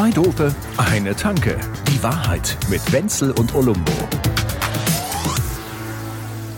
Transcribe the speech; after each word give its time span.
Zwei 0.00 0.10
Dope, 0.12 0.54
eine 0.78 1.14
Tanke. 1.14 1.60
Die 1.86 2.02
Wahrheit 2.02 2.56
mit 2.70 2.80
Wenzel 2.90 3.32
und 3.32 3.54
Olumbo. 3.54 3.92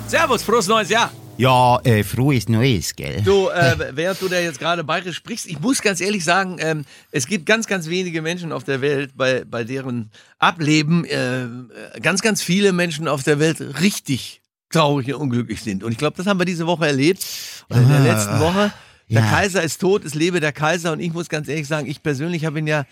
Servus, 0.07 0.45
frohes 0.45 0.69
neues 0.69 0.91
Jahr. 0.91 1.11
Ja, 1.39 1.81
äh, 1.81 2.05
frohes 2.05 2.49
Neues, 2.49 2.95
gell? 2.95 3.21
Du, 3.23 3.49
äh, 3.49 3.97
während 3.97 4.23
du 4.23 4.29
da 4.29 4.39
jetzt 4.39 4.61
gerade 4.61 4.85
bayerisch 4.85 5.17
sprichst, 5.17 5.47
ich 5.47 5.59
muss 5.59 5.83
ganz 5.83 6.01
ehrlich 6.01 6.23
sagen, 6.23 6.59
ähm, 6.61 6.85
es 7.11 7.27
gibt 7.27 7.45
ganz, 7.45 7.67
ganz 7.67 7.89
wenige 7.89 8.23
Menschen 8.23 8.53
auf 8.53 8.63
der 8.63 8.81
Welt, 8.81 9.11
bei, 9.17 9.45
bei 9.45 9.65
deren 9.65 10.13
Ableben 10.39 11.05
äh, 11.07 11.49
ganz, 12.01 12.23
ganz 12.23 12.43
viele 12.43 12.73
Menschen 12.73 13.09
auf 13.09 13.25
der 13.25 13.41
Welt 13.41 13.61
richtig 13.81 14.41
traurig 14.71 15.13
und 15.13 15.21
unglücklich 15.21 15.63
sind. 15.63 15.83
Und 15.83 15.91
ich 15.91 15.99
glaube, 15.99 16.17
das 16.17 16.27
haben 16.27 16.39
wir 16.39 16.47
diese 16.47 16.69
Woche 16.69 16.87
erlebt, 16.87 17.27
oder 17.69 17.81
in 17.81 17.89
der 17.89 17.99
Ah, 17.99 18.05
letzten 18.05 18.39
Woche. 18.39 18.73
Der 19.11 19.23
ja. 19.23 19.29
Kaiser 19.29 19.65
ist 19.65 19.81
tot, 19.81 20.05
es 20.05 20.15
lebe 20.15 20.39
der 20.39 20.53
Kaiser. 20.53 20.93
Und 20.93 21.01
ich 21.01 21.13
muss 21.13 21.29
ganz 21.29 21.49
ehrlich 21.49 21.67
sagen, 21.67 21.89
ich 21.89 22.05
persönlich 22.05 22.45
habe 22.45 22.61
ihn 22.61 22.69
ja 22.69 22.85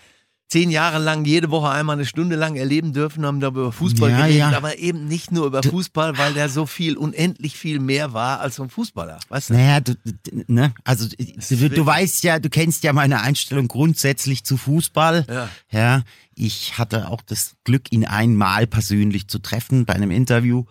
zehn 0.51 0.69
Jahre 0.69 0.99
lang 0.99 1.23
jede 1.23 1.49
Woche 1.49 1.69
einmal 1.69 1.95
eine 1.95 2.05
Stunde 2.05 2.35
lang 2.35 2.57
erleben 2.57 2.91
dürfen, 2.91 3.25
haben 3.25 3.39
da 3.39 3.47
über 3.47 3.71
Fußball 3.71 4.09
Ja, 4.11 4.17
geredet, 4.17 4.37
ja. 4.39 4.51
aber 4.57 4.77
eben 4.79 5.07
nicht 5.07 5.31
nur 5.31 5.45
über 5.45 5.63
Fußball, 5.63 6.17
weil 6.17 6.33
der 6.33 6.49
so 6.49 6.65
viel, 6.65 6.97
unendlich 6.97 7.55
viel 7.57 7.79
mehr 7.79 8.11
war 8.11 8.41
als 8.41 8.57
so 8.57 8.63
ein 8.63 8.69
Fußballer. 8.69 9.19
Weißt 9.29 9.49
du? 9.49 9.53
Naja, 9.53 9.79
du, 9.79 9.95
du- 9.95 10.43
ne, 10.47 10.73
also 10.83 11.07
du, 11.07 11.69
du 11.69 11.85
weißt 11.85 12.23
ja, 12.23 12.39
du 12.39 12.49
kennst 12.49 12.83
ja 12.83 12.91
meine 12.91 13.21
Einstellung 13.21 13.69
grundsätzlich 13.69 14.43
zu 14.43 14.57
Fußball. 14.57 15.25
Ja. 15.29 15.49
ja. 15.71 16.03
Ich 16.35 16.77
hatte 16.77 17.07
auch 17.09 17.21
das 17.21 17.55
Glück, 17.63 17.91
ihn 17.91 18.05
einmal 18.05 18.67
persönlich 18.67 19.27
zu 19.29 19.39
treffen 19.39 19.85
bei 19.85 19.93
einem 19.93 20.11
Interview. 20.11 20.65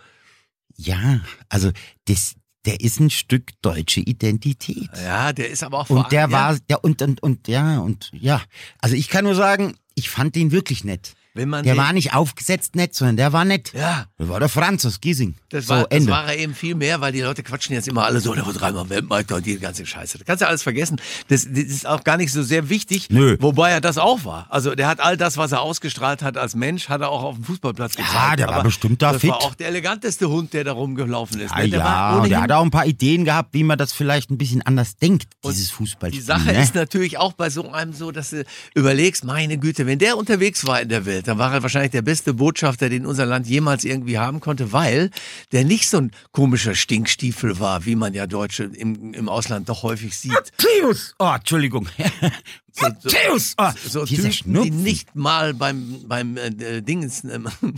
Ja, 0.76 1.20
also 1.48 1.70
das, 2.06 2.34
der 2.66 2.80
ist 2.80 3.00
ein 3.00 3.10
Stück 3.10 3.50
deutsche 3.62 4.00
Identität. 4.00 4.90
Ja, 5.02 5.32
der 5.32 5.50
ist 5.50 5.62
aber 5.62 5.80
auch 5.80 5.90
Und 5.90 6.12
der 6.12 6.22
ja, 6.22 6.30
war, 6.30 6.58
der 6.68 6.84
und, 6.84 7.00
und, 7.02 7.22
und, 7.22 7.48
ja, 7.48 7.80
und, 7.80 8.10
ja. 8.12 8.42
Also 8.80 8.96
ich 8.96 9.08
kann 9.08 9.24
nur 9.24 9.34
sagen, 9.34 9.76
ich 9.94 10.10
fand 10.10 10.34
den 10.34 10.52
wirklich 10.52 10.84
nett. 10.84 11.14
Wenn 11.34 11.48
man 11.48 11.64
Der 11.64 11.76
war 11.76 11.92
nicht 11.92 12.12
aufgesetzt 12.14 12.74
nett, 12.76 12.94
sondern 12.94 13.16
der 13.16 13.32
war 13.32 13.44
nett. 13.44 13.72
ja, 13.72 14.06
Das 14.18 14.28
war 14.28 14.40
der 14.40 14.48
Franz 14.48 14.84
aus 14.84 15.00
Giesing. 15.00 15.36
das 15.50 15.66
so, 15.66 15.74
war, 15.74 15.82
das 15.84 15.98
Ende. 15.98 16.12
war 16.12 16.26
er 16.26 16.36
eben 16.38 16.54
viel 16.54 16.74
mehr, 16.74 17.00
weil 17.00 17.12
die 17.12 17.20
Leute 17.20 17.42
quatschen 17.42 17.74
jetzt 17.74 17.86
immer 17.88 18.04
alle 18.04 18.20
so, 18.20 18.34
der 18.34 18.44
war 18.46 18.52
dreimal 18.52 18.88
Weltmeister 18.90 19.36
und 19.36 19.46
die 19.46 19.58
ganze 19.58 19.86
Scheiße. 19.86 20.18
Das 20.18 20.26
kannst 20.26 20.42
du 20.42 20.48
alles 20.48 20.62
vergessen. 20.62 21.00
Das, 21.28 21.44
das 21.44 21.64
ist 21.64 21.86
auch 21.86 22.02
gar 22.04 22.16
nicht 22.16 22.32
so 22.32 22.42
sehr 22.42 22.68
wichtig, 22.68 23.08
Nö. 23.10 23.36
wobei 23.40 23.70
er 23.70 23.80
das 23.80 23.98
auch 23.98 24.24
war. 24.24 24.46
Also 24.50 24.74
der 24.74 24.88
hat 24.88 25.00
all 25.00 25.16
das, 25.16 25.36
was 25.36 25.52
er 25.52 25.60
ausgestrahlt 25.62 26.22
hat 26.22 26.36
als 26.36 26.54
Mensch, 26.54 26.88
hat 26.88 27.00
er 27.00 27.10
auch 27.10 27.22
auf 27.22 27.34
dem 27.36 27.44
Fußballplatz 27.44 27.94
Ja, 27.96 28.04
gezeigt. 28.04 28.38
der 28.40 28.46
war 28.48 28.54
Aber 28.56 28.64
bestimmt 28.64 29.00
da 29.02 29.12
das 29.12 29.20
fit. 29.20 29.30
war 29.30 29.42
auch 29.42 29.54
der 29.54 29.68
eleganteste 29.68 30.28
Hund, 30.28 30.52
der 30.52 30.64
da 30.64 30.72
rumgelaufen 30.72 31.40
ist. 31.40 31.52
Ah, 31.52 31.60
ne? 31.60 31.68
der 31.70 31.78
ja, 31.80 32.12
ohnehin 32.16 32.30
der 32.30 32.40
hat 32.42 32.52
auch 32.52 32.62
ein 32.64 32.70
paar 32.70 32.86
Ideen 32.86 33.24
gehabt, 33.24 33.54
wie 33.54 33.62
man 33.64 33.78
das 33.78 33.92
vielleicht 33.92 34.30
ein 34.30 34.38
bisschen 34.38 34.62
anders 34.62 34.96
denkt, 34.96 35.28
dieses 35.44 35.70
Fußballspiel. 35.70 36.20
Die 36.20 36.24
Sache 36.26 36.46
ne? 36.52 36.60
ist 36.62 36.74
natürlich 36.74 37.18
auch 37.18 37.32
bei 37.34 37.50
so 37.50 37.70
einem 37.70 37.92
so, 37.92 38.10
dass 38.10 38.30
du 38.30 38.44
überlegst, 38.74 39.24
meine 39.24 39.58
Güte, 39.58 39.86
wenn 39.86 39.98
der 39.98 40.16
unterwegs 40.16 40.66
war 40.66 40.80
in 40.80 40.88
der 40.88 41.06
Welt, 41.06 41.19
dann 41.22 41.38
war 41.38 41.52
er 41.52 41.62
wahrscheinlich 41.62 41.92
der 41.92 42.02
beste 42.02 42.34
Botschafter, 42.34 42.88
den 42.88 43.06
unser 43.06 43.26
Land 43.26 43.46
jemals 43.46 43.84
irgendwie 43.84 44.18
haben 44.18 44.40
konnte, 44.40 44.72
weil 44.72 45.10
der 45.52 45.64
nicht 45.64 45.88
so 45.88 45.98
ein 45.98 46.10
komischer 46.32 46.74
Stinkstiefel 46.74 47.58
war, 47.60 47.84
wie 47.86 47.96
man 47.96 48.14
ja 48.14 48.26
Deutsche 48.26 48.64
im, 48.64 49.14
im 49.14 49.28
Ausland 49.28 49.68
doch 49.68 49.82
häufig 49.82 50.16
sieht. 50.16 50.32
Matthäus! 50.32 51.14
Oh, 51.18 51.32
Entschuldigung. 51.34 51.88
Matthäus! 52.80 53.54
Oh, 53.58 53.70
So 53.88 54.04
dieser 54.04 54.30
Typen, 54.30 54.30
die 54.30 54.36
Schnupfen. 54.68 54.82
nicht 54.82 55.14
mal 55.16 55.54
beim, 55.54 55.96
beim 56.06 56.36
äh, 56.36 56.80
Dingens, 56.82 57.24
ähm, 57.24 57.48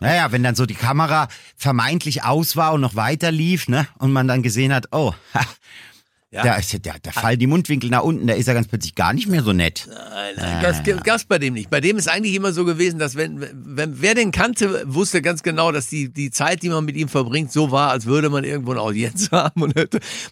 Naja, 0.00 0.32
wenn 0.32 0.42
dann 0.42 0.54
so 0.54 0.66
die 0.66 0.74
Kamera 0.74 1.28
vermeintlich 1.56 2.24
aus 2.24 2.56
war 2.56 2.72
und 2.72 2.80
noch 2.80 2.94
weiter 2.96 3.30
lief, 3.32 3.68
ne? 3.68 3.86
Und 3.98 4.12
man 4.12 4.28
dann 4.28 4.42
gesehen 4.42 4.72
hat, 4.72 4.88
oh, 4.92 5.14
ha, 5.34 5.40
Ja. 6.32 6.42
da, 6.44 6.54
ist, 6.56 6.72
ja- 6.72 6.78
da, 6.78 6.92
da 7.02 7.12
fallen 7.12 7.38
die 7.38 7.46
Mundwinkel 7.46 7.90
nach 7.90 8.02
unten, 8.02 8.26
da 8.26 8.32
ist 8.32 8.48
er 8.48 8.54
ganz 8.54 8.66
plötzlich 8.66 8.94
gar 8.94 9.12
nicht 9.12 9.28
mehr 9.28 9.42
so 9.42 9.52
nett. 9.52 9.86
Nein, 9.86 10.34
nein, 10.36 10.62
das 10.62 11.02
gab's 11.04 11.24
bei 11.26 11.38
dem 11.38 11.52
nicht. 11.52 11.68
Bei 11.68 11.82
dem 11.82 11.98
ist 11.98 12.08
eigentlich 12.08 12.34
immer 12.34 12.54
so 12.54 12.64
gewesen, 12.64 12.98
dass 12.98 13.16
wenn, 13.16 13.46
wenn 13.52 14.00
wer 14.00 14.14
den 14.14 14.30
kannte, 14.32 14.82
wusste 14.86 15.20
ganz 15.20 15.42
genau, 15.42 15.72
dass 15.72 15.88
die, 15.88 16.08
die 16.08 16.30
Zeit, 16.30 16.62
die 16.62 16.70
man 16.70 16.86
mit 16.86 16.96
ihm 16.96 17.08
verbringt, 17.08 17.52
so 17.52 17.70
war, 17.70 17.90
als 17.90 18.06
würde 18.06 18.30
man 18.30 18.44
irgendwo 18.44 18.70
eine 18.70 18.80
Audienz 18.80 19.28
haben. 19.32 19.60
Und 19.62 19.74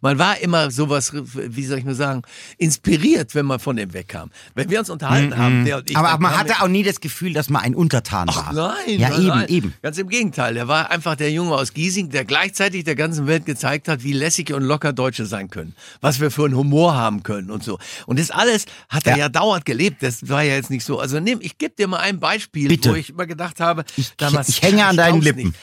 man 0.00 0.18
war 0.18 0.40
immer 0.40 0.70
sowas, 0.70 1.12
wie 1.14 1.64
soll 1.66 1.78
ich 1.78 1.84
nur 1.84 1.94
sagen, 1.94 2.22
inspiriert, 2.56 3.34
wenn 3.34 3.46
man 3.46 3.58
von 3.60 3.76
dem 3.76 3.92
wegkam. 3.92 4.30
Wenn 4.54 4.70
wir 4.70 4.78
uns 4.80 4.90
unterhalten 4.90 5.36
haben, 5.36 5.64
der 5.64 5.78
und 5.78 5.90
ich. 5.90 5.96
Mhm, 5.96 6.02
Aber 6.04 6.18
man 6.20 6.38
hatte 6.38 6.54
auch 6.62 6.68
nie 6.68 6.82
das 6.82 7.00
Gefühl, 7.00 7.32
dass 7.32 7.50
man 7.50 7.62
ein 7.62 7.74
Untertan 7.74 8.28
war. 8.28 8.52
Nein, 8.52 8.98
Ja, 9.00 9.08
nein, 9.10 9.18
eben, 9.20 9.28
nein. 9.28 9.48
eben. 9.48 9.74
Ganz 9.82 9.98
im 9.98 10.08
Gegenteil. 10.08 10.54
Der 10.54 10.68
war 10.68 10.90
einfach 10.90 11.14
der 11.16 11.30
Junge 11.30 11.52
aus 11.54 11.74
Giesing, 11.74 12.10
der 12.10 12.24
gleichzeitig 12.24 12.84
der 12.84 12.94
ganzen 12.96 13.26
Welt 13.26 13.44
gezeigt 13.46 13.88
hat, 13.88 14.02
wie 14.02 14.12
lässig 14.12 14.52
und 14.52 14.62
locker 14.62 14.92
Deutsche 14.92 15.26
sein 15.26 15.50
können. 15.50 15.74
Was 16.00 16.20
wir 16.20 16.30
für 16.30 16.44
einen 16.44 16.56
Humor 16.56 16.94
haben 16.94 17.22
können 17.22 17.50
und 17.50 17.62
so. 17.64 17.78
Und 18.06 18.18
das 18.18 18.30
alles 18.30 18.66
hat 18.88 19.06
er 19.06 19.12
ja, 19.12 19.18
Ja. 19.24 19.28
dauernd 19.28 19.64
gelebt. 19.64 20.02
Das 20.02 20.28
war 20.28 20.42
ja 20.42 20.54
jetzt 20.54 20.70
nicht 20.70 20.84
so. 20.84 20.98
Also 20.98 21.20
nimm, 21.20 21.38
ich 21.42 21.58
gebe 21.58 21.74
dir 21.74 21.88
mal 21.88 21.98
ein 21.98 22.20
Beispiel, 22.20 22.68
Bitte. 22.68 22.90
wo 22.90 22.94
ich 22.94 23.10
immer 23.10 23.26
gedacht 23.26 23.60
habe, 23.60 23.84
Ich- 23.96 24.12
damals, 24.16 24.48
ich 24.48 24.62
hänge 24.62 24.84
an 24.84 24.92
ich 24.92 24.96
deinen 24.96 25.20
Lippen. 25.22 25.46
Nicht. 25.48 25.58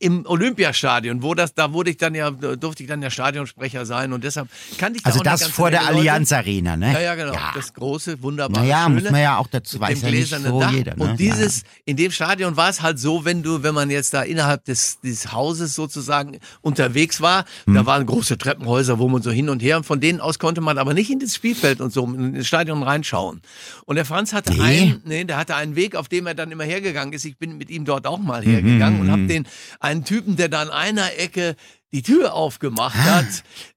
Im 0.00 0.24
Olympiastadion, 0.26 1.22
wo 1.22 1.34
das, 1.34 1.54
da 1.54 1.72
wurde 1.72 1.90
ich 1.90 1.96
dann 1.96 2.14
ja, 2.14 2.30
durfte 2.30 2.84
ich 2.84 2.88
dann 2.88 3.02
ja 3.02 3.10
Stadionsprecher 3.10 3.84
sein 3.84 4.12
und 4.12 4.22
deshalb 4.22 4.48
kannte 4.78 4.98
ich 4.98 5.02
da 5.02 5.08
Also 5.08 5.20
auch 5.20 5.24
eine 5.26 5.30
das 5.38 5.48
vor 5.48 5.70
der 5.70 5.80
Leute. 5.82 5.94
Allianz 5.96 6.32
Arena, 6.32 6.76
ne? 6.76 6.92
Ja, 6.92 7.00
ja, 7.00 7.14
genau. 7.16 7.34
Das 7.54 7.74
große, 7.74 8.22
wunderbare, 8.22 8.64
Naja, 8.64 8.84
schöne, 8.84 9.00
muss 9.00 9.10
man 9.10 9.20
ja 9.20 9.38
auch 9.38 9.48
dazu, 9.48 9.80
weiß 9.80 10.00
ja 10.02 10.10
nicht 10.10 10.28
so 10.28 10.60
Dach. 10.60 10.70
jeder. 10.72 10.94
Ne? 10.96 11.02
Und 11.02 11.18
dieses, 11.20 11.64
in 11.84 11.96
dem 11.96 12.12
Stadion 12.12 12.56
war 12.56 12.68
es 12.68 12.80
halt 12.82 12.98
so, 13.00 13.24
wenn 13.24 13.42
du, 13.42 13.62
wenn 13.64 13.74
man 13.74 13.90
jetzt 13.90 14.14
da 14.14 14.22
innerhalb 14.22 14.64
des, 14.66 15.00
des 15.00 15.32
Hauses 15.32 15.74
sozusagen 15.74 16.38
unterwegs 16.60 17.20
war, 17.20 17.44
Hm. 17.64 17.74
da 17.74 17.84
waren 17.86 18.06
große 18.06 18.38
Treppenhäuser, 18.38 18.98
wo 19.00 19.08
man 19.08 19.22
so 19.22 19.30
hin 19.32 19.48
und 19.48 19.60
her, 19.62 19.78
und 19.78 19.84
von 19.84 20.00
denen 20.00 20.20
aus 20.20 20.38
konnte 20.38 20.60
man 20.60 20.78
aber 20.78 20.94
nicht 20.94 21.10
in 21.10 21.18
das 21.18 21.34
Spielfeld 21.34 21.80
und 21.80 21.92
so, 21.92 22.04
in 22.06 22.34
das 22.34 22.46
Stadion 22.46 22.82
reinschauen. 22.82 23.42
Und 23.84 23.96
der 23.96 24.04
Franz 24.04 24.32
hatte 24.32 24.52
Nee. 24.52 24.60
einen, 24.62 25.02
nee, 25.04 25.24
der 25.24 25.36
hatte 25.38 25.56
einen 25.56 25.74
Weg, 25.76 25.96
auf 25.96 26.08
dem 26.08 26.26
er 26.28 26.34
dann 26.34 26.50
immer 26.52 26.64
hergegangen 26.64 27.12
ist. 27.12 27.24
Ich 27.24 27.36
bin 27.36 27.58
mit 27.58 27.68
ihm 27.70 27.84
dort 27.84 28.06
auch 28.06 28.18
mal 28.18 28.42
Mhm, 28.44 28.50
hergegangen 28.50 29.00
und 29.00 29.10
habe 29.10 29.26
den, 29.26 29.46
einen 29.88 30.04
Typen, 30.04 30.36
der 30.36 30.48
da 30.48 30.62
an 30.62 30.70
einer 30.70 31.18
Ecke 31.18 31.56
die 31.92 32.02
Tür 32.02 32.34
aufgemacht 32.34 32.94
Ah. 32.98 33.16
hat 33.16 33.26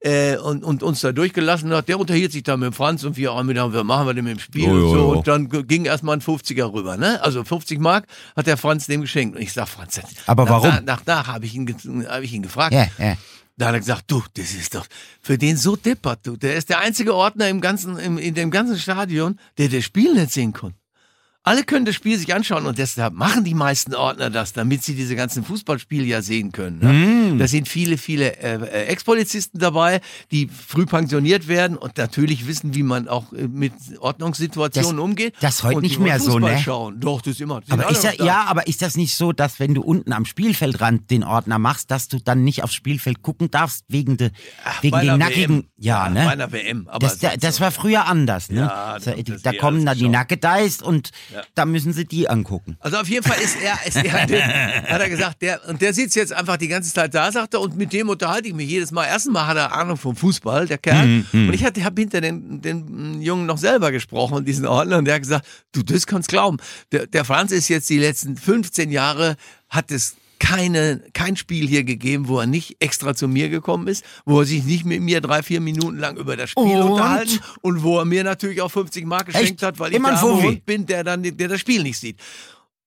äh, 0.02 0.36
und, 0.36 0.66
und 0.66 0.84
uns 0.84 1.00
da 1.00 1.14
durchgelassen 1.14 1.74
hat, 1.74 1.88
der 1.88 1.98
unterhielt 1.98 2.34
sich 2.34 2.44
da 2.44 2.58
mit 2.58 2.76
Franz 2.76 3.06
und 3.06 3.16
wir, 3.16 3.34
oh, 3.34 3.42
mit 3.44 3.56
wir 3.56 3.84
machen 3.86 4.06
wir 4.06 4.14
dem 4.14 4.28
im 4.28 4.38
Spiel 4.40 4.70
Oh, 4.70 4.74
und 4.74 4.90
so. 4.90 4.96
ja. 4.98 5.04
Und 5.04 5.28
dann 5.28 5.68
ging 5.68 5.86
erstmal 5.86 6.18
ein 6.18 6.22
50er 6.22 6.74
rüber, 6.74 6.98
ne? 6.98 7.22
Also 7.24 7.44
50 7.46 7.80
Mark 7.80 8.06
hat 8.36 8.48
der 8.48 8.58
Franz 8.58 8.86
dem 8.88 9.00
geschenkt. 9.02 9.38
Und 9.38 9.42
ich 9.42 9.54
sag, 9.54 9.70
Franz, 9.70 10.02
Aber 10.28 10.44
nach, 10.44 10.52
warum? 10.52 10.70
Nach, 10.70 10.82
nach, 10.84 11.06
nach 11.06 11.28
habe 11.28 11.46
ich, 11.46 11.56
ihn 11.56 12.06
hab 12.10 12.22
ich 12.22 12.34
ihn 12.34 12.42
gefragt. 12.44 12.74
Ja, 12.74 12.88
ja. 13.00 13.16
Da 13.58 13.68
hat 13.68 13.76
er 13.76 13.80
gesagt, 13.80 14.04
du, 14.08 14.22
das 14.34 14.52
ist 14.56 14.76
doch 14.76 14.88
für 15.22 15.38
den 15.38 15.56
so 15.56 15.76
deppert, 15.78 16.20
du. 16.28 16.36
Der 16.36 16.56
ist 16.56 16.68
der 16.70 16.80
einzige 16.80 17.16
Ordner 17.16 17.48
im 17.48 17.62
ganzen, 17.62 17.98
im, 17.98 18.18
in 18.18 18.34
dem 18.34 18.52
ganzen 18.52 18.78
Stadion, 18.78 19.40
der 19.58 19.70
das 19.70 19.84
Spiel 19.86 20.14
nicht 20.16 20.32
sehen 20.32 20.52
kann. 20.52 20.74
Alle 21.44 21.63
können 21.63 21.85
das 21.85 21.96
Spiel 21.96 22.19
sich 22.19 22.35
anschauen 22.35 22.68
und 22.68 22.78
deshalb 22.78 23.16
machen 23.16 23.44
die 23.44 23.56
meisten 23.56 23.96
Ordner 23.96 24.29
das, 24.29 24.53
damit 24.53 24.84
sie 24.84 24.94
diese 24.94 25.16
ganzen 25.16 25.44
Fußballspiele 25.44 26.03
ja 26.06 26.22
sehen 26.22 26.52
können. 26.52 26.78
Ne? 26.79 26.94
Mm. 27.34 27.40
Da 27.40 27.47
sind 27.47 27.68
viele, 27.68 27.97
viele 27.97 28.38
äh, 28.38 28.57
äh, 28.57 28.85
Ex-Polizisten 28.85 29.57
dabei, 29.57 30.01
die 30.30 30.47
früh 30.50 30.85
pensioniert 30.85 31.47
werden 31.47 31.78
und 31.78 31.97
natürlich 31.97 32.46
wissen, 32.46 32.75
wie 32.75 32.84
man 32.84 33.07
auch 33.07 33.34
äh, 33.34 33.47
mit 33.47 33.74
Ordnungssituationen 34.00 34.97
Das- 34.97 35.03
umgeht. 35.03 35.34
das 35.41 35.56
ist 35.56 35.63
heute 35.63 35.81
nicht 35.81 36.00
mehr 36.00 36.19
so, 36.19 36.34
Fußball 36.34 36.53
ne? 36.56 36.59
Schauen. 36.62 37.00
Doch, 37.00 37.22
das 37.24 37.34
ist 37.34 37.41
immer. 37.41 37.62
Aber 37.69 37.90
ist 37.90 38.03
ja, 38.03 38.12
ja, 38.24 38.44
aber 38.44 38.68
ist 38.68 38.84
das 38.84 38.96
nicht 38.96 39.16
so, 39.16 39.31
dass 39.31 39.59
wenn 39.59 39.74
du 39.74 39.81
unten 39.81 40.13
am 40.13 40.25
Spielfeldrand 40.25 41.09
den 41.09 41.24
Ordner 41.24 41.57
machst, 41.57 41.90
dass 41.90 42.07
du 42.07 42.19
dann 42.19 42.44
nicht 42.44 42.63
aufs 42.63 42.75
Spielfeld 42.75 43.24
gucken 43.24 43.50
darfst 43.50 43.85
wegen, 43.88 44.16
de, 44.18 44.30
wegen 44.81 44.91
bei 44.91 45.06
den 45.06 45.18
nackigen, 45.18 45.57
WM. 45.63 45.69
ja, 45.78 46.03
Bei 46.03 46.09
ne? 46.12 46.30
einer 46.30 46.51
WM. 46.51 46.88
Aber 46.88 47.00
Das, 47.00 47.18
da- 47.18 47.35
das 47.35 47.59
war 47.62 47.72
früher 47.72 48.06
anders, 48.06 48.50
ne? 48.51 48.59
Ja, 48.62 49.00
da 49.00 49.12
das- 49.16 49.24
das 49.24 49.41
da 49.41 49.51
die 49.51 49.57
kommen 49.57 49.84
dann 49.88 49.96
die 49.97 50.01
geschaut. 50.01 50.12
Nackedeis 50.13 50.81
und 50.84 51.09
Ja. 51.34 51.44
da 51.56 51.66
müssen 51.66 51.94
sie 51.94 52.06
die 52.06 52.30
angucken. 52.30 52.78
Also 52.80 52.97
auf 52.97 53.08
jeden 53.08 53.25
Fall 53.25 53.40
ist 53.42 53.58
er, 53.62 53.80
ist 53.86 53.96
er 53.96 54.25
der, 54.28 54.84
hat 54.84 55.02
er 55.02 55.09
gesagt, 55.09 55.42
der, 55.42 55.68
und 55.68 55.81
der 55.81 55.94
sitzt 55.94 56.16
jetzt 56.16 56.34
einfach 56.34 56.58
die 56.58 56.68
ganze 56.68 56.94
Zeit 56.94 57.14
da, 57.14 57.31
sagt 57.31 57.53
er, 57.53 57.62
und 57.62 57.78
mit 57.78 57.94
dem 57.94 58.10
unterhalte 58.10 58.48
ich 58.50 58.54
mich 58.54 58.69
jedes 58.69 58.92
Mal. 58.92 59.06
Erstens 59.06 59.33
Mal 59.33 59.48
hat 59.48 59.57
er 59.57 59.74
Ahnung 59.74 59.98
vom 59.98 60.16
Fußball, 60.16 60.68
der 60.68 60.78
Kerl. 60.78 61.06
Mhm, 61.07 61.50
Und 61.50 61.54
ich 61.54 61.63
habe 61.63 62.01
hinter 62.01 62.22
den, 62.22 62.62
den 62.62 63.22
Jungen 63.22 63.45
noch 63.45 63.57
selber 63.57 63.92
gesprochen, 63.92 64.44
diesen 64.45 64.66
Ordner, 64.66 64.98
und 64.98 65.06
der 65.06 65.16
hat 65.16 65.22
gesagt, 65.22 65.45
du, 65.72 65.83
das 65.83 66.06
kannst 66.06 66.30
glauben. 66.30 66.57
Der, 66.92 67.07
der 67.07 67.24
Franz 67.25 67.51
ist 67.51 67.68
jetzt 67.69 67.89
die 67.89 68.00
letzten 68.00 68.36
15 68.38 68.92
Jahre, 68.92 69.38
hat 69.69 69.92
es 69.92 70.16
keine, 70.42 71.02
kein 71.14 71.38
Spiel 71.38 71.68
hier 71.68 71.84
gegeben, 71.84 72.28
wo 72.28 72.40
er 72.40 72.48
nicht 72.48 72.78
extra 72.80 73.14
zu 73.16 73.28
mir 73.28 73.48
gekommen 73.50 73.88
ist, 73.88 74.04
wo 74.26 74.40
er 74.40 74.46
sich 74.46 74.64
nicht 74.64 74.86
mit 74.86 75.00
mir 75.02 75.22
drei, 75.22 75.44
vier 75.44 75.62
Minuten 75.62 75.98
lang 76.00 76.18
über 76.18 76.36
das 76.36 76.50
Spiel 76.50 76.64
Und? 76.64 76.82
unterhalten 76.94 77.40
und 77.62 77.84
wo 77.84 78.00
er 78.00 78.06
mir 78.06 78.24
natürlich 78.24 78.60
auch 78.62 78.72
50 78.72 79.06
Mark 79.06 79.28
geschenkt 79.28 79.52
Echt? 79.52 79.62
hat, 79.64 79.80
weil 79.80 79.92
ich 79.92 79.98
Immer 79.98 80.10
ein 80.10 80.16
der? 80.16 80.44
Hund 80.44 80.66
bin, 80.66 80.86
der 80.88 81.04
dann 81.04 81.22
der 81.22 81.48
das 81.48 81.60
Spiel 81.60 81.84
nicht 81.84 82.00
sieht. 82.00 82.20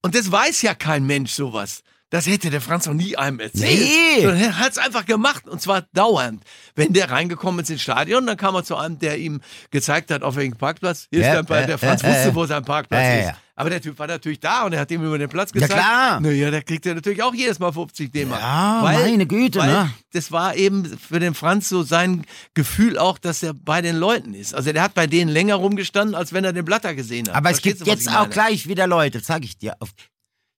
Und 0.03 0.15
das 0.17 0.31
weiß 0.31 0.63
ja 0.63 0.75
kein 0.75 1.07
Mensch 1.07 1.31
sowas. 1.33 1.83
Das 2.11 2.27
hätte 2.27 2.51
der 2.51 2.61
Franz 2.61 2.87
noch 2.87 2.95
nie 2.95 3.17
einem 3.17 3.41
erzählt. 3.41 3.81
Nee. 3.81 4.21
Sondern 4.23 4.41
Er 4.41 4.59
hat 4.59 4.73
es 4.73 4.79
einfach 4.79 5.07
gemacht 5.07 5.49
und 5.49 5.63
zwar 5.63 5.83
dauernd. 5.95 6.43
Wenn 6.75 6.93
der 6.93 7.11
reingekommen 7.11 7.61
ist 7.63 7.71
ins 7.71 7.83
Stadion, 7.83 8.27
dann 8.27 8.37
kam 8.37 8.55
er 8.57 8.65
zu 8.65 8.77
einem, 8.77 8.99
der 8.99 9.17
ihm 9.19 9.41
gezeigt 9.71 10.11
hat, 10.11 10.23
auf 10.23 10.37
welchem 10.37 10.57
Parkplatz. 10.57 11.07
Hier 11.11 11.21
Ja, 11.23 11.41
ist 11.41 11.47
Park. 11.47 11.65
äh, 11.65 11.67
Der 11.69 11.79
Franz 11.79 12.03
äh, 12.05 12.09
wusste, 12.09 12.29
äh. 12.31 12.35
wo 12.35 12.47
sein 12.47 12.65
Parkplatz 12.65 13.01
ja, 13.03 13.15
ist. 13.15 13.27
ja. 13.27 13.37
Aber 13.57 13.71
der 13.71 13.81
Typ 13.81 13.99
war 13.99 14.09
natürlich 14.09 14.41
da 14.41 14.65
und 14.65 14.73
er 14.73 14.81
hat 14.81 14.91
ihm 14.91 15.05
über 15.05 15.17
den 15.17 15.29
Platz 15.29 15.53
gezeigt. 15.53 15.73
klar. 15.73 16.21
Naja, 16.21 16.51
der 16.51 16.63
kriegt 16.63 16.85
ja 16.87 16.95
natürlich 16.95 17.23
auch 17.23 17.35
jedes 17.35 17.61
Mal 17.61 17.73
50 17.73 18.11
D-Mark. 18.11 18.41
Ja, 18.41 18.81
meine 18.83 19.27
Güte, 19.27 19.61
weil 19.61 19.69
ne? 19.69 19.91
Das 20.13 20.33
war 20.33 20.57
eben 20.57 20.85
für 20.99 21.21
den 21.21 21.35
Franz 21.35 21.69
so 21.69 21.85
sein 21.85 22.25
Gefühl 22.55 22.99
auch, 22.99 23.17
dass 23.17 23.45
er 23.45 23.55
bei 23.55 23.81
den 23.81 23.97
Leuten 23.97 24.35
ist. 24.35 24.55
Also 24.55 24.73
der 24.73 24.83
hat 24.83 24.95
bei 24.95 25.07
denen 25.07 25.31
länger 25.31 25.55
rumgestanden, 25.55 26.17
als 26.17 26.33
wenn 26.33 26.45
er 26.45 26.53
den 26.53 26.65
Blatter 26.65 26.95
gesehen 26.95 27.29
hat. 27.29 27.37
Aber 27.37 27.51
es 27.51 27.61
Verstehst 27.61 27.85
gibt 27.85 27.87
du, 27.87 27.91
jetzt 27.93 28.17
auch 28.17 28.29
gleich 28.29 28.67
wieder 28.67 28.89
Leute, 28.89 29.21
sag 29.21 29.45
ich 29.45 29.57
dir, 29.57 29.77
auf, 29.79 29.91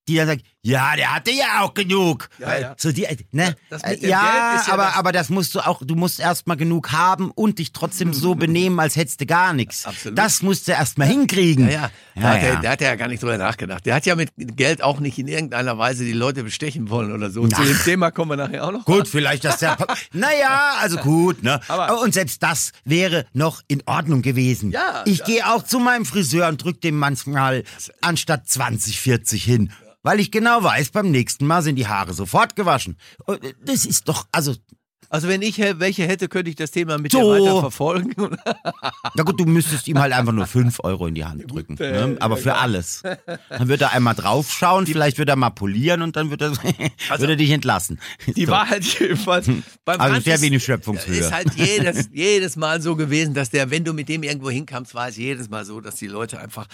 die 0.08 0.16
dann 0.16 0.28
sagen, 0.28 0.42
ja, 0.66 0.96
der 0.96 1.14
hatte 1.14 1.30
ja 1.30 1.60
auch 1.62 1.74
genug. 1.74 2.28
Ja, 2.38 2.58
ja. 2.58 2.74
So 2.76 2.90
die, 2.92 3.06
ne? 3.32 3.54
Das 3.70 3.82
mit 3.84 4.02
dem 4.02 4.10
ja, 4.10 4.20
Geld 4.50 4.60
ist 4.60 4.66
ja 4.68 4.74
aber, 4.74 4.84
das- 4.86 4.96
aber 4.96 5.12
das 5.12 5.28
musst 5.28 5.54
du 5.54 5.60
auch, 5.60 5.80
du 5.84 5.94
musst 5.94 6.18
erstmal 6.20 6.56
genug 6.56 6.92
haben 6.92 7.30
und 7.30 7.58
dich 7.58 7.72
trotzdem 7.72 8.12
so 8.12 8.34
benehmen, 8.46 8.78
als 8.80 8.96
hättest 8.96 9.20
du 9.20 9.26
gar 9.26 9.52
nichts. 9.52 9.86
Absolut. 9.86 10.18
Das 10.18 10.42
musst 10.42 10.66
du 10.68 10.72
erstmal 10.72 11.06
hinkriegen. 11.08 11.66
Ja, 11.70 11.90
ja. 12.14 12.22
Da, 12.22 12.22
hat 12.30 12.42
er, 12.42 12.52
ja. 12.54 12.60
da 12.60 12.70
hat 12.70 12.80
er 12.82 12.88
ja 12.88 12.94
gar 12.96 13.08
nicht 13.08 13.22
drüber 13.22 13.38
nachgedacht. 13.38 13.86
Der 13.86 13.94
hat 13.94 14.06
ja 14.06 14.16
mit 14.16 14.30
Geld 14.36 14.82
auch 14.82 14.98
nicht 15.00 15.18
in 15.18 15.28
irgendeiner 15.28 15.78
Weise 15.78 16.04
die 16.04 16.12
Leute 16.12 16.42
bestechen 16.42 16.90
wollen 16.90 17.12
oder 17.12 17.30
so. 17.30 17.46
Zu 17.46 17.56
Ach. 17.60 17.64
dem 17.64 17.78
Thema 17.84 18.10
kommen 18.10 18.32
wir 18.32 18.36
nachher 18.36 18.64
auch 18.64 18.72
noch. 18.72 18.84
Gut, 18.84 19.06
vielleicht, 19.06 19.44
dass 19.44 19.58
der. 19.58 19.76
naja, 20.12 20.74
also 20.80 20.96
gut, 20.98 21.42
ne? 21.42 21.60
Aber- 21.68 22.00
und 22.02 22.12
selbst 22.14 22.42
das 22.42 22.72
wäre 22.84 23.26
noch 23.32 23.62
in 23.68 23.82
Ordnung 23.86 24.22
gewesen. 24.22 24.70
Ja, 24.72 25.02
Ich 25.06 25.22
gehe 25.24 25.46
auch 25.46 25.62
zu 25.62 25.78
meinem 25.78 26.04
Friseur 26.04 26.48
und 26.48 26.62
drück 26.64 26.80
dem 26.80 26.96
manchmal 26.96 27.62
anstatt 28.00 28.48
20, 28.48 29.00
40 29.00 29.44
hin. 29.44 29.72
Weil 30.02 30.20
ich 30.20 30.30
genau 30.30 30.55
weiß, 30.62 30.90
beim 30.90 31.10
nächsten 31.10 31.46
Mal 31.46 31.62
sind 31.62 31.76
die 31.76 31.86
Haare 31.86 32.12
sofort 32.12 32.56
gewaschen. 32.56 32.96
Und 33.24 33.40
Das 33.64 33.84
ist 33.84 34.08
doch, 34.08 34.26
also, 34.32 34.54
Also 35.16 35.28
wenn 35.28 35.42
ich 35.42 35.58
welche 35.58 36.06
hätte, 36.06 36.28
könnte 36.28 36.50
ich 36.50 36.56
das 36.56 36.70
Thema 36.70 36.98
mit 36.98 37.12
So. 37.12 37.20
dir 37.34 37.40
weiter 37.42 37.60
verfolgen. 37.60 38.14
na 39.14 39.22
gut, 39.22 39.40
du 39.40 39.46
müsstest 39.46 39.88
ihm 39.88 39.98
halt 39.98 40.12
einfach 40.12 40.32
nur 40.32 40.46
5 40.46 40.78
Euro 40.84 41.06
in 41.06 41.14
die 41.14 41.24
Hand 41.24 41.50
drücken. 41.50 41.76
äh, 41.78 42.06
Ne? 42.06 42.16
Aber 42.20 42.36
für 42.36 42.56
alles. 42.56 43.02
Dann 43.48 43.68
wird 43.68 43.80
er 43.80 43.92
einmal 43.92 44.14
draufschauen, 44.14 44.86
vielleicht 44.86 45.18
wird 45.18 45.28
er 45.28 45.36
mal 45.36 45.50
polieren 45.50 46.02
und 46.02 46.16
dann 46.16 46.30
wird 46.30 46.42
er, 46.42 46.52
wird 46.62 46.90
er 47.30 47.36
dich 47.36 47.50
entlassen. 47.50 47.98
Die 48.26 48.44
So. 48.46 48.52
Wahrheit 48.52 48.84
jedenfalls. 48.84 49.46
Beim 49.84 50.00
Also 50.00 50.20
sehr 50.20 50.34
ist- 50.36 50.42
wenig 50.42 50.62
Schöpfungshöhe. 50.64 51.16
Ist 51.18 51.32
halt 51.32 51.54
jedes, 51.54 52.08
jedes 52.12 52.56
Mal 52.56 52.80
so 52.82 52.94
gewesen, 52.96 53.34
dass 53.34 53.50
der, 53.50 53.70
wenn 53.70 53.84
du 53.84 53.92
mit 53.92 54.08
dem 54.08 54.22
irgendwo 54.22 54.50
hinkamst, 54.50 54.94
war 54.94 55.08
es 55.08 55.16
jedes 55.16 55.48
Mal 55.48 55.64
so, 55.64 55.80
dass 55.80 55.94
die 55.96 56.06
Leute 56.08 56.38
einfach 56.38 56.66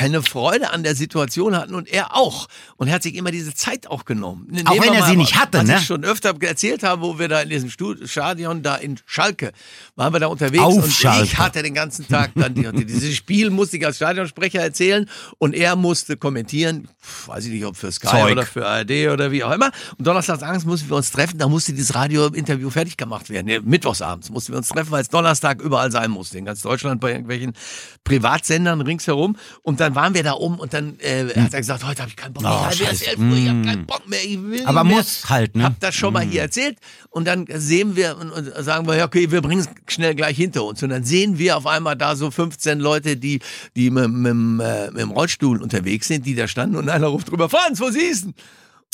eine 0.00 0.22
Freude 0.22 0.70
an 0.70 0.82
der 0.82 0.94
Situation 0.94 1.56
hatten 1.56 1.74
und 1.74 1.88
er 1.88 2.14
auch. 2.16 2.48
Und 2.76 2.88
er 2.88 2.94
hat 2.94 3.02
sich 3.02 3.14
immer 3.14 3.30
diese 3.30 3.54
Zeit 3.54 3.86
auch 3.86 4.04
genommen. 4.04 4.46
Nehmen 4.50 4.66
Auch 4.68 4.74
wenn 4.82 4.92
er 4.92 5.00
mal, 5.00 5.10
sie 5.10 5.16
nicht 5.16 5.36
hatte, 5.36 5.58
was 5.58 5.66
ne? 5.66 5.76
ich 5.78 5.86
schon 5.86 6.04
öfter 6.04 6.34
erzählt 6.42 6.82
habe, 6.82 7.02
wo 7.02 7.18
wir 7.18 7.28
da 7.28 7.40
in 7.40 7.48
diesem 7.62 8.06
Stadion 8.06 8.62
da 8.62 8.76
in 8.76 8.98
Schalke 9.06 9.52
waren 9.96 10.12
wir 10.12 10.20
da 10.20 10.26
unterwegs 10.26 10.62
Auf 10.62 10.84
und 10.84 10.90
Schalke. 10.92 11.24
ich 11.24 11.38
hatte 11.38 11.62
den 11.62 11.74
ganzen 11.74 12.06
Tag 12.08 12.32
dann 12.34 12.54
die, 12.54 12.62
die, 12.72 12.84
dieses 12.84 13.14
Spiel 13.14 13.50
musste 13.50 13.76
ich 13.76 13.86
als 13.86 13.96
Stadionsprecher 13.96 14.60
erzählen 14.60 15.08
und 15.38 15.54
er 15.54 15.76
musste 15.76 16.16
kommentieren, 16.16 16.88
weiß 17.26 17.44
ich 17.46 17.52
nicht, 17.52 17.64
ob 17.64 17.76
für 17.76 17.90
Sky 17.92 18.06
Zeug. 18.08 18.32
oder 18.32 18.46
für 18.46 18.66
ARD 18.66 18.90
oder 19.12 19.30
wie 19.30 19.44
auch 19.44 19.52
immer. 19.52 19.70
Und 19.98 20.06
donnerstags 20.06 20.42
abends 20.42 20.64
mussten 20.64 20.88
wir 20.88 20.96
uns 20.96 21.10
treffen, 21.10 21.38
da 21.38 21.48
musste 21.48 21.72
dieses 21.72 21.94
Radio-Interview 21.94 22.70
fertig 22.70 22.96
gemacht 22.96 23.30
werden. 23.30 23.46
Nee, 23.46 23.60
mittwochsabends 23.60 24.30
mussten 24.30 24.52
wir 24.52 24.58
uns 24.58 24.68
treffen, 24.68 24.90
weil 24.90 25.02
es 25.02 25.08
Donnerstag 25.08 25.60
überall 25.62 25.90
sein 25.92 26.10
musste, 26.10 26.38
in 26.38 26.44
ganz 26.44 26.62
Deutschland 26.62 27.00
bei 27.00 27.10
irgendwelchen 27.10 27.52
Privatsendern 28.04 28.80
ringsherum. 28.80 29.36
Und 29.62 29.80
dann 29.80 29.94
waren 29.94 30.14
wir 30.14 30.22
da 30.22 30.34
oben 30.34 30.58
und 30.58 30.72
dann 30.74 30.98
äh, 31.00 31.26
hat 31.36 31.52
er 31.54 31.60
gesagt, 31.60 31.84
heute 31.84 32.02
habe 32.02 32.10
ich 32.10 32.16
keinen 32.16 32.32
Bock 32.34 32.42
mehr, 32.42 32.52
Oh, 32.54 32.68
ich 32.72 33.08
habe 33.08 33.16
keinen 33.16 33.86
Bock 33.86 34.08
mehr, 34.08 34.24
ich 34.24 34.40
will 34.42 34.62
Aber 34.66 34.84
mehr. 34.84 34.96
muss 34.96 35.28
halt, 35.28 35.56
ne? 35.56 35.64
Hab 35.64 35.80
das 35.80 35.94
schon 35.94 36.12
mal 36.12 36.22
hier 36.24 36.42
erzählt 36.42 36.78
und 37.10 37.26
dann 37.26 37.33
sehen 37.52 37.96
wir 37.96 38.16
und, 38.18 38.32
sagen 38.64 38.86
wir, 38.86 38.96
ja, 38.96 39.04
okay, 39.04 39.30
wir 39.30 39.42
bringen 39.42 39.60
es 39.60 39.92
schnell 39.92 40.14
gleich 40.14 40.36
hinter 40.36 40.64
uns. 40.64 40.82
Und 40.82 40.90
dann 40.90 41.04
sehen 41.04 41.38
wir 41.38 41.56
auf 41.56 41.66
einmal 41.66 41.96
da 41.96 42.16
so 42.16 42.30
15 42.30 42.78
Leute, 42.78 43.16
die, 43.16 43.40
die 43.76 43.90
mit, 43.90 44.08
mit, 44.10 44.32
äh, 44.64 44.90
mit 44.90 45.00
dem 45.00 45.10
Rollstuhl 45.10 45.62
unterwegs 45.62 46.08
sind, 46.08 46.26
die 46.26 46.34
da 46.34 46.48
standen 46.48 46.76
und 46.76 46.88
einer 46.88 47.06
ruft 47.08 47.30
drüber, 47.30 47.48
Franz, 47.48 47.80
wo 47.80 47.90
siehst 47.90 48.26
du? 48.26 48.32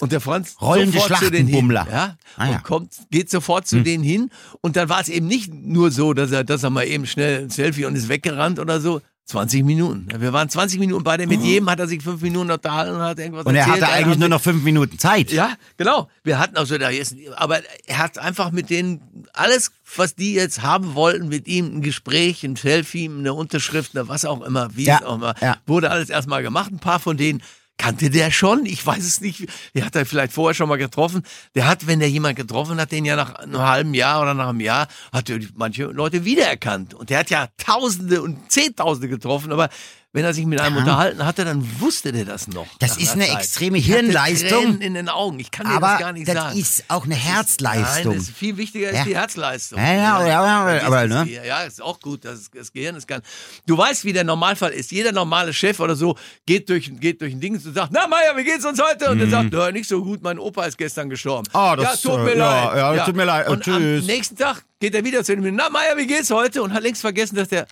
Und 0.00 0.12
der 0.12 0.20
Franz 0.20 0.56
Rollende 0.60 0.98
sofort 0.98 1.18
zu 1.18 1.30
denen 1.30 1.48
hin, 1.48 1.70
ja, 1.70 2.16
Ah, 2.36 2.46
ja. 2.46 2.56
und 2.56 2.62
kommt, 2.64 2.92
geht 3.10 3.28
sofort 3.28 3.66
zu 3.66 3.82
denen 3.82 4.02
hin. 4.02 4.30
Und 4.62 4.76
dann 4.76 4.88
war 4.88 5.00
es 5.02 5.10
eben 5.10 5.26
nicht 5.26 5.52
nur 5.52 5.90
so, 5.90 6.14
dass 6.14 6.32
er, 6.32 6.42
dass 6.42 6.62
er 6.62 6.70
mal 6.70 6.86
eben 6.86 7.04
schnell 7.06 7.42
ein 7.42 7.50
Selfie 7.50 7.84
und 7.84 7.94
ist 7.96 8.08
weggerannt 8.08 8.58
oder 8.58 8.80
so. 8.80 9.02
20 9.30 9.64
Minuten. 9.64 10.08
Wir 10.18 10.32
waren 10.32 10.48
20 10.48 10.78
Minuten 10.80 11.04
beide 11.04 11.26
mit 11.26 11.40
jedem, 11.42 11.70
hat 11.70 11.78
er 11.80 11.86
sich 11.88 12.02
fünf 12.02 12.20
Minuten 12.20 12.50
unterhalten 12.50 12.94
und 12.96 13.02
hat 13.02 13.18
irgendwas 13.18 13.46
Und 13.46 13.54
er 13.54 13.62
erzählt. 13.66 13.82
hatte 13.84 13.92
eigentlich 13.92 14.18
nur 14.18 14.28
noch 14.28 14.40
fünf 14.40 14.62
Minuten 14.62 14.98
Zeit. 14.98 15.30
ja, 15.32 15.54
genau. 15.76 16.08
Wir 16.24 16.38
hatten 16.38 16.56
also 16.56 16.76
da 16.78 16.90
jetzt, 16.90 17.14
aber 17.36 17.60
er 17.86 17.98
hat 17.98 18.18
einfach 18.18 18.50
mit 18.50 18.70
denen 18.70 19.00
alles, 19.32 19.70
was 19.96 20.14
die 20.14 20.34
jetzt 20.34 20.62
haben 20.62 20.94
wollten, 20.94 21.28
mit 21.28 21.46
ihm 21.46 21.76
ein 21.76 21.82
Gespräch, 21.82 22.44
ein 22.44 22.56
Selfie, 22.56 23.08
eine 23.08 23.32
Unterschrift, 23.34 23.96
eine 23.96 24.08
was 24.08 24.24
auch 24.24 24.42
immer, 24.42 24.68
wie 24.76 24.84
Ja, 24.84 25.04
auch 25.06 25.14
immer, 25.14 25.34
ja. 25.40 25.56
wurde 25.66 25.90
alles 25.90 26.10
erstmal 26.10 26.42
gemacht. 26.42 26.70
Ein 26.72 26.78
paar 26.80 26.98
von 27.00 27.16
denen 27.16 27.42
kannte 27.80 28.10
der 28.10 28.30
schon, 28.30 28.66
ich 28.66 28.84
weiß 28.84 29.02
es 29.04 29.20
nicht. 29.22 29.46
Der 29.74 29.86
hat 29.86 29.96
er 29.96 30.04
vielleicht 30.04 30.34
vorher 30.34 30.54
schon 30.54 30.68
mal 30.68 30.76
getroffen. 30.76 31.22
Der 31.54 31.66
hat, 31.66 31.86
wenn 31.86 31.98
der 31.98 32.10
jemand 32.10 32.36
getroffen 32.36 32.78
hat, 32.78 32.92
den 32.92 33.06
ja 33.06 33.16
nach 33.16 33.34
einem 33.36 33.58
halben 33.58 33.94
Jahr 33.94 34.20
oder 34.20 34.34
nach 34.34 34.48
einem 34.48 34.60
Jahr, 34.60 34.86
hat 35.12 35.30
er 35.30 35.40
manche 35.54 35.84
Leute 35.84 36.26
wiedererkannt. 36.26 36.92
Und 36.92 37.08
der 37.08 37.20
hat 37.20 37.30
ja 37.30 37.48
Tausende 37.56 38.20
und 38.20 38.52
Zehntausende 38.52 39.08
getroffen, 39.08 39.50
aber 39.50 39.70
wenn 40.12 40.24
er 40.24 40.34
sich 40.34 40.44
mit 40.44 40.60
einem 40.60 40.76
unterhalten 40.76 41.24
hatte, 41.24 41.44
dann 41.44 41.64
wusste 41.80 42.10
der 42.10 42.24
das 42.24 42.48
noch. 42.48 42.66
Das 42.80 42.96
ist 42.96 43.12
eine 43.12 43.26
Zeit. 43.26 43.36
extreme 43.38 43.78
Hirnleistung. 43.78 44.62
Tränen 44.64 44.80
in 44.82 44.94
den 44.94 45.08
Augen. 45.08 45.38
Ich 45.38 45.52
kann 45.52 45.66
dir 45.68 45.74
Aber 45.74 45.86
das 45.92 45.98
gar 46.00 46.12
nicht 46.12 46.26
das 46.26 46.34
sagen. 46.34 46.58
ist 46.58 46.84
auch 46.88 47.04
eine 47.04 47.14
Nein, 47.14 47.22
Herzleistung. 47.22 48.14
das 48.14 48.22
ist 48.24 48.36
viel 48.36 48.56
wichtiger 48.56 48.92
Ja. 48.92 48.98
ist 49.00 49.06
die 49.06 49.14
Herzleistung. 49.14 49.78
Ja, 49.78 49.92
ja, 49.94 50.26
ja, 50.26 50.26
ja, 50.26 50.74
das 50.74 50.84
aber, 50.84 51.04
ist, 51.04 51.10
ne? 51.10 51.28
Ja, 51.46 51.60
ist 51.62 51.80
auch 51.80 52.00
gut. 52.00 52.24
Das, 52.24 52.50
das 52.52 52.72
Gehirn 52.72 52.96
ist 52.96 53.06
ganz. 53.06 53.24
Du 53.66 53.78
weißt, 53.78 54.04
wie 54.04 54.12
der 54.12 54.24
Normalfall 54.24 54.72
ist. 54.72 54.90
Jeder 54.90 55.12
normale 55.12 55.52
Chef 55.52 55.78
oder 55.78 55.94
so 55.94 56.16
geht 56.44 56.68
durch, 56.68 56.90
geht 56.98 57.20
durch 57.20 57.32
ein 57.32 57.40
Ding 57.40 57.54
und 57.54 57.74
sagt, 57.74 57.92
na 57.92 58.08
Meier, 58.08 58.36
wie 58.36 58.44
geht's 58.44 58.64
uns 58.64 58.82
heute? 58.82 59.10
Und 59.10 59.20
er 59.20 59.28
sagt, 59.30 59.50
na, 59.52 59.70
nicht 59.70 59.88
so 59.88 60.02
gut, 60.02 60.22
mein 60.22 60.40
Opa 60.40 60.64
ist 60.64 60.76
gestern 60.76 61.08
gestorben. 61.08 61.46
Mhm. 61.52 61.56
Ah, 61.60 61.76
das, 61.76 62.02
ja, 62.02 62.10
tut 62.10 62.24
mir 62.24 62.32
äh, 62.32 62.38
leid. 62.38 62.76
ja, 62.76 62.94
ja, 62.94 63.04
tut 63.04 63.14
mir 63.14 63.24
leid. 63.26 63.48
Und 63.48 63.62
Tschüss. 63.62 64.00
am 64.00 64.06
nächsten 64.06 64.36
Tag 64.36 64.64
geht 64.80 64.94
er 64.94 65.04
wieder 65.04 65.22
zu 65.22 65.36
dem, 65.36 65.54
na 65.54 65.70
Meier, 65.70 65.96
wie 65.96 66.06
geht's 66.08 66.30
heute? 66.30 66.62
Und 66.64 66.72
hat 66.74 66.82
längst 66.82 67.00
vergessen, 67.00 67.36
dass 67.36 67.48
der 67.48 67.68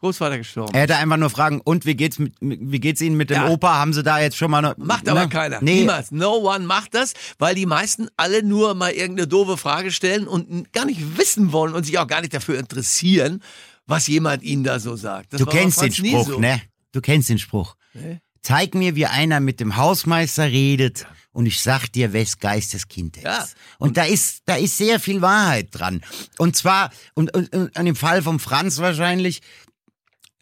Großvater 0.00 0.38
gestorben. 0.38 0.74
Er 0.74 0.82
hätte 0.82 0.96
einfach 0.96 1.16
nur 1.18 1.30
fragen, 1.30 1.60
und 1.60 1.84
wie 1.84 1.94
geht's 1.94 2.18
mit, 2.18 2.34
wie 2.40 2.80
geht's 2.80 3.00
Ihnen 3.02 3.16
mit 3.16 3.30
dem 3.30 3.36
Ja. 3.42 3.48
Opa? 3.48 3.74
Haben 3.74 3.92
Sie 3.92 4.02
da 4.02 4.18
jetzt 4.18 4.36
schon 4.36 4.50
mal 4.50 4.62
noch, 4.62 4.76
Macht 4.78 5.08
aber 5.08 5.22
ne? 5.24 5.28
keiner. 5.28 5.58
Nee. 5.60 5.80
Niemals. 5.80 6.10
No 6.10 6.36
one 6.38 6.64
macht 6.66 6.94
das, 6.94 7.12
weil 7.38 7.54
die 7.54 7.66
meisten 7.66 8.08
alle 8.16 8.42
nur 8.42 8.74
mal 8.74 8.92
irgendeine 8.92 9.28
doofe 9.28 9.56
Frage 9.58 9.90
stellen 9.92 10.26
und 10.26 10.72
gar 10.72 10.86
nicht 10.86 11.18
wissen 11.18 11.52
wollen 11.52 11.74
und 11.74 11.84
sich 11.84 11.98
auch 11.98 12.06
gar 12.06 12.22
nicht 12.22 12.32
dafür 12.34 12.58
interessieren, 12.58 13.42
was 13.86 14.06
jemand 14.06 14.42
ihnen 14.42 14.64
da 14.64 14.78
so 14.80 14.96
sagt. 14.96 15.32
Das 15.34 15.38
Du 15.40 15.46
kennst 15.46 15.82
den 15.82 15.92
Spruch, 15.92 16.26
so. 16.26 16.38
ne? 16.40 16.60
Du 16.92 17.00
kennst 17.00 17.28
den 17.28 17.38
Spruch. 17.38 17.76
Zeig 18.42 18.74
mir, 18.74 18.96
wie 18.96 19.06
einer 19.06 19.38
mit 19.40 19.60
dem 19.60 19.76
Hausmeister 19.76 20.44
redet 20.44 21.06
und 21.32 21.44
ich 21.44 21.60
sag 21.60 21.88
dir, 21.92 22.12
wes 22.14 22.38
Geisteskind 22.38 23.18
er 23.18 23.22
Ja. 23.24 23.38
ist. 23.42 23.54
Und 23.78 23.96
da 23.98 24.04
ist, 24.04 24.42
da 24.46 24.54
ist 24.56 24.78
sehr 24.78 24.98
viel 24.98 25.20
Wahrheit 25.20 25.68
dran. 25.72 26.00
Und 26.38 26.56
zwar, 26.56 26.90
und, 27.14 27.34
und, 27.36 27.54
und 27.54 27.76
an 27.76 27.84
dem 27.84 27.96
Fall 27.96 28.22
vom 28.22 28.40
Franz 28.40 28.78
wahrscheinlich, 28.78 29.42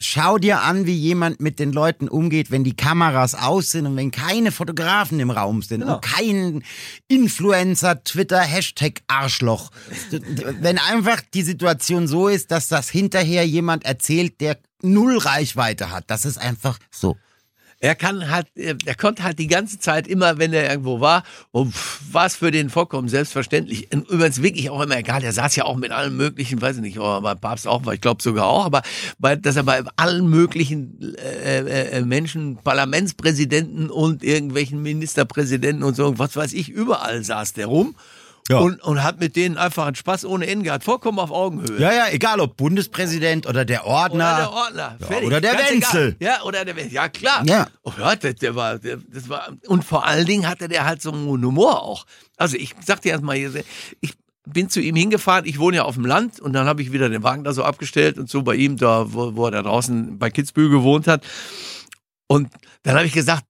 Schau 0.01 0.39
dir 0.39 0.63
an, 0.63 0.87
wie 0.87 0.95
jemand 0.95 1.41
mit 1.41 1.59
den 1.59 1.73
Leuten 1.73 2.09
umgeht, 2.09 2.53
wenn 2.53 2.63
die 2.63 2.77
Kameras 2.77 3.35
aus 3.35 3.73
sind 3.73 3.85
und 3.87 3.97
wenn 3.97 4.13
keine 4.13 4.53
Fotografen 4.53 5.19
im 5.19 5.31
Raum 5.33 5.61
sind 5.63 5.81
Genau. 5.81 5.97
und 5.97 6.03
kein 6.03 6.63
Influencer, 7.09 8.05
Twitter, 8.05 8.41
Hashtag 8.41 9.01
Arschloch. 9.09 9.71
wenn 10.61 10.79
einfach 10.79 11.21
die 11.35 11.43
Situation 11.43 12.07
so 12.07 12.29
ist, 12.29 12.51
dass 12.53 12.69
das 12.69 12.89
hinterher 12.91 13.45
jemand 13.47 13.85
erzählt, 13.85 14.41
der 14.41 14.59
null 14.83 15.19
Reichweite 15.19 15.91
hat. 15.91 16.05
Das 16.09 16.25
ist 16.25 16.39
einfach 16.39 16.79
so. 16.93 17.17
Er 17.81 17.95
kann 17.95 18.29
halt, 18.31 18.49
er 18.57 18.77
er 18.85 18.95
konnte 18.97 19.23
halt 19.23 19.39
die 19.39 19.47
ganze 19.47 19.79
Zeit 19.79 20.09
immer, 20.09 20.39
wenn 20.39 20.53
er 20.53 20.69
irgendwo 20.69 21.01
war, 21.01 21.23
und 21.53 21.73
war 22.13 22.27
es 22.27 22.35
für 22.35 22.51
den 22.51 22.71
vollkommen 22.71 23.09
selbstverständlich. 23.09 23.93
Und 23.93 24.09
Übrigens 24.11 24.43
wirklich 24.43 24.71
auch 24.71 24.81
immer 24.81 24.97
egal. 24.97 25.23
Er 25.23 25.33
saß 25.33 25.55
ja 25.57 25.65
auch 25.65 25.77
mit 25.77 25.93
allen 25.93 26.17
möglichen, 26.17 26.61
weiß 26.61 26.77
ich 26.77 26.83
nicht, 26.83 26.99
aber 26.99 27.21
beim 27.21 27.39
Papst 27.39 27.69
auch, 27.69 27.87
ich 27.93 28.01
glaube 28.01 28.23
sogar 28.23 28.47
auch, 28.47 28.65
aber 28.65 28.83
bei, 29.19 29.37
dass 29.37 29.57
er 29.57 29.63
bei 29.63 29.83
allen 29.97 30.29
möglichen 30.29 31.15
äh, 31.17 31.59
äh, 31.61 31.99
äh, 31.99 32.03
Menschen, 32.03 32.57
Parlamentspräsidenten 32.57 33.91
und 33.91 34.25
irgendwelchen 34.25 34.83
Ministerpräsidenten 34.83 35.85
und 35.85 35.95
so, 35.95 36.19
was 36.19 36.37
weiß 36.37 36.53
ich, 36.55 36.69
überall 36.69 37.23
saß 37.23 37.53
der 37.53 37.67
rum. 37.67 37.95
Ja. 38.49 38.59
Und, 38.59 38.83
und 38.83 39.03
hat 39.03 39.21
mit 39.21 39.37
denen 39.37 39.59
einfach 39.59 39.87
einen 39.87 39.95
Spaß 39.95 40.25
ohne 40.25 40.47
Ende 40.47 40.65
gehabt, 40.65 40.83
vollkommen 40.83 41.19
auf 41.19 41.31
Augenhöhe. 41.31 41.79
Ja, 41.79 41.93
ja, 41.93 42.09
egal 42.11 42.41
ob 42.41 42.57
Bundespräsident 42.57 43.47
oder 43.47 43.65
der 43.67 43.85
Ordner. 43.85 44.15
Oder 44.25 44.37
der 44.37 44.53
Ordner. 44.53 44.99
Ja, 45.11 45.27
oder 45.27 45.41
der 45.41 45.53
Ganz 45.55 45.71
Wenzel. 45.71 46.17
Egal. 46.19 46.33
Ja, 46.33 46.43
oder 46.45 46.65
der 46.65 46.77
Wenzel. 46.77 46.95
Ja, 46.95 47.09
klar. 47.09 47.43
Ja. 47.45 47.67
Oh, 47.83 47.93
ja, 47.99 48.17
der, 48.17 48.33
der 48.35 48.55
war, 48.55 48.79
der, 48.79 48.99
das 49.07 49.29
war, 49.29 49.51
und 49.67 49.85
vor 49.85 50.07
allen 50.07 50.25
Dingen 50.25 50.49
hatte 50.49 50.69
der 50.69 50.87
halt 50.87 51.03
so 51.03 51.13
einen 51.13 51.45
Humor 51.45 51.83
auch. 51.83 52.07
Also 52.39 52.57
ich 52.57 52.75
sag 52.85 53.03
dir 53.03 53.13
erstmal 53.13 53.37
hier, 53.37 53.53
ich 54.01 54.15
bin 54.47 54.71
zu 54.71 54.81
ihm 54.81 54.97
hingefahren, 54.97 55.45
ich 55.45 55.59
wohne 55.59 55.77
ja 55.77 55.83
auf 55.85 55.97
dem 55.97 56.07
Land 56.07 56.41
und 56.41 56.55
dann 56.55 56.67
habe 56.67 56.81
ich 56.81 56.91
wieder 56.91 57.09
den 57.11 57.23
Wagen 57.23 57.45
da 57.45 57.53
so 57.53 57.65
abgestellt 57.65 58.19
und 58.19 58.31
so 58.31 58.43
bei 58.43 58.55
ihm 58.55 58.79
da, 58.79 59.13
wo, 59.13 59.37
wo 59.37 59.45
er 59.45 59.51
da 59.51 59.63
draußen 59.63 60.19
bei 60.19 60.31
Kitzbühel 60.31 60.71
gewohnt 60.71 61.07
hat. 61.07 61.23
Und 62.29 62.49
dann 62.83 62.97
habe 62.97 63.07
ich 63.07 63.13
gesagt, 63.13 63.45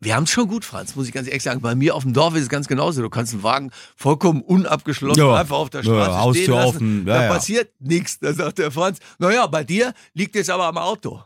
wir 0.00 0.14
haben 0.14 0.24
es 0.24 0.30
schon 0.30 0.48
gut, 0.48 0.64
Franz, 0.64 0.94
muss 0.96 1.06
ich 1.08 1.12
ganz 1.12 1.26
ehrlich 1.28 1.42
sagen. 1.42 1.60
Bei 1.60 1.74
mir 1.74 1.94
auf 1.94 2.02
dem 2.04 2.12
Dorf 2.12 2.34
ist 2.34 2.42
es 2.42 2.48
ganz 2.48 2.68
genauso. 2.68 3.02
Du 3.02 3.10
kannst 3.10 3.32
einen 3.32 3.42
Wagen 3.42 3.70
vollkommen 3.96 4.42
unabgeschlossen 4.42 5.22
Ja. 5.22 5.34
einfach 5.36 5.56
auf 5.56 5.70
der 5.70 5.82
Ja, 5.82 5.92
Straße 6.04 6.18
Haustür 6.18 6.42
stehen 6.44 6.54
lassen. 6.54 6.68
offen. 6.68 7.06
Ja, 7.06 7.14
da 7.14 7.22
ja. 7.24 7.28
passiert 7.32 7.70
nichts. 7.80 8.18
Da 8.20 8.32
sagt 8.32 8.58
der 8.58 8.70
Franz, 8.70 8.98
naja, 9.18 9.46
bei 9.46 9.64
dir 9.64 9.92
liegt 10.14 10.36
es 10.36 10.48
aber 10.50 10.66
am 10.66 10.78
Auto. 10.78 11.22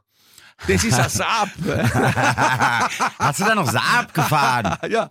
Das 0.69 0.85
ist 0.85 0.99
ein 0.99 1.09
Saab. 1.09 1.49
Hast 3.19 3.41
du 3.41 3.45
da 3.45 3.55
noch 3.55 3.71
Saab 3.71 4.13
gefahren? 4.15 4.77
ja. 4.89 5.11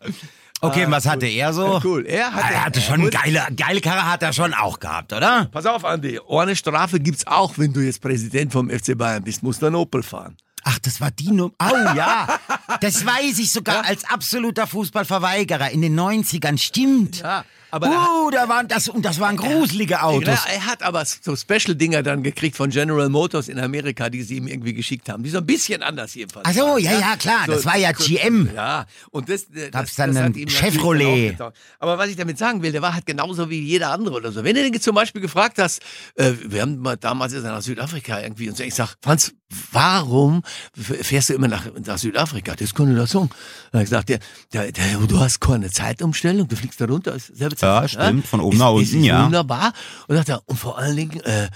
Okay, 0.63 0.85
was 0.89 1.07
hatte 1.07 1.25
er 1.25 1.53
so? 1.53 1.81
Cool. 1.83 2.05
Er 2.05 2.31
hatte, 2.31 2.53
Er 2.53 2.65
hatte 2.65 2.81
schon 2.81 3.09
geile, 3.09 3.47
geile 3.57 3.81
Karre 3.81 4.05
hat 4.09 4.21
er 4.21 4.31
schon 4.31 4.53
auch 4.53 4.79
gehabt, 4.79 5.11
oder? 5.11 5.45
Pass 5.51 5.65
auf, 5.65 5.83
Andi. 5.83 6.19
Eine 6.29 6.55
Strafe 6.55 6.99
gibt's 6.99 7.25
auch, 7.25 7.57
wenn 7.57 7.73
du 7.73 7.79
jetzt 7.79 7.99
Präsident 7.99 8.51
vom 8.53 8.69
FC 8.69 8.95
Bayern 8.95 9.23
bist. 9.23 9.41
Musst 9.41 9.61
du 9.63 9.65
einen 9.65 9.75
Opel 9.75 10.03
fahren. 10.03 10.37
Ach, 10.63 10.79
das 10.79 11.01
war 11.01 11.11
die 11.11 11.31
Nummer. 11.31 11.53
Oh 11.59 11.95
ja, 11.95 12.27
das 12.81 13.05
weiß 13.05 13.39
ich 13.39 13.51
sogar 13.51 13.85
als 13.85 14.05
absoluter 14.05 14.67
Fußballverweigerer 14.67 15.71
in 15.71 15.81
den 15.81 15.99
90ern. 15.99 16.57
Stimmt. 16.57 17.19
Ja, 17.19 17.45
aber 17.71 17.87
uh, 17.87 18.29
da 18.31 18.47
waren 18.49 18.67
das 18.67 18.87
und 18.89 19.03
das 19.03 19.19
waren 19.19 19.37
gruselige 19.37 20.03
Autos. 20.03 20.27
Ja, 20.27 20.53
er 20.53 20.65
hat 20.65 20.83
aber 20.83 21.03
so 21.05 21.35
Special-Dinger 21.35 22.03
dann 22.03 22.21
gekriegt 22.21 22.57
von 22.57 22.69
General 22.69 23.09
Motors 23.09 23.47
in 23.47 23.59
Amerika, 23.59 24.09
die 24.09 24.23
sie 24.23 24.37
ihm 24.37 24.47
irgendwie 24.47 24.73
geschickt 24.73 25.09
haben. 25.09 25.23
Die 25.23 25.29
so 25.29 25.37
ein 25.37 25.45
bisschen 25.45 25.81
anders 25.81 26.13
jedenfalls. 26.13 26.45
Ach 26.47 26.53
so, 26.53 26.77
ja, 26.77 26.99
ja, 26.99 27.15
klar, 27.15 27.47
das 27.47 27.65
war 27.65 27.77
ja 27.77 27.91
so- 27.95 28.03
GM. 28.03 28.49
Ja, 28.53 28.85
und 29.11 29.29
das, 29.29 29.43
äh, 29.53 29.69
Gab's 29.71 29.95
das, 29.95 29.95
dann 29.95 30.13
das 30.13 30.23
hat 30.23 30.35
ihm 30.35 30.49
Chevrolet? 30.49 31.37
Aber 31.79 31.97
was 31.97 32.09
ich 32.09 32.15
damit 32.15 32.37
sagen 32.37 32.61
will, 32.61 32.71
der 32.71 32.81
war 32.81 32.93
halt 32.93 33.05
genauso 33.05 33.49
wie 33.49 33.61
jeder 33.61 33.91
andere 33.91 34.15
oder 34.15 34.31
so. 34.31 34.43
Wenn 34.43 34.55
du 34.55 34.69
den 34.69 34.81
zum 34.81 34.95
Beispiel 34.95 35.21
gefragt 35.21 35.57
hast, 35.57 35.81
äh, 36.15 36.33
wir 36.45 36.61
haben 36.61 36.77
mal 36.77 36.97
damals 36.97 37.33
ist 37.33 37.43
er 37.43 37.51
nach 37.51 37.61
Südafrika 37.61 38.21
irgendwie 38.21 38.49
und 38.49 38.57
so, 38.57 38.63
ich 38.63 38.75
sag, 38.75 38.95
Franz, 39.01 39.33
warum 39.71 40.43
fährst 40.73 41.29
du 41.29 41.33
immer 41.33 41.47
nach, 41.47 41.65
nach 41.85 41.97
Südafrika? 41.97 42.55
Das 42.55 42.73
doch 42.73 43.07
sagen. 43.07 43.29
Dann 43.71 43.81
ich 43.81 43.89
gesagt, 43.89 44.09
der, 44.09 44.19
der, 44.53 44.71
der, 44.71 44.97
du 45.07 45.19
hast 45.19 45.39
keine 45.39 45.69
Zeitumstellung, 45.69 46.47
du 46.47 46.55
fliegst 46.55 46.79
da 46.81 46.85
runter, 46.85 47.15
ist 47.15 47.31
Ja, 47.61 47.87
stimmt, 47.87 48.27
von 48.27 48.39
oben 48.41 48.53
ist, 48.55 48.59
nach 48.59 48.73
ist, 48.75 48.91
unten, 48.93 48.99
ist 49.01 49.05
ja. 49.05 49.25
Wunderbar. 49.25 49.73
Und 50.07 50.15
sagt 50.15 50.29
er, 50.29 50.41
und 50.45 50.57
vor 50.57 50.77
allen 50.77 50.95
Dingen, 50.95 51.19
äh, 51.21 51.49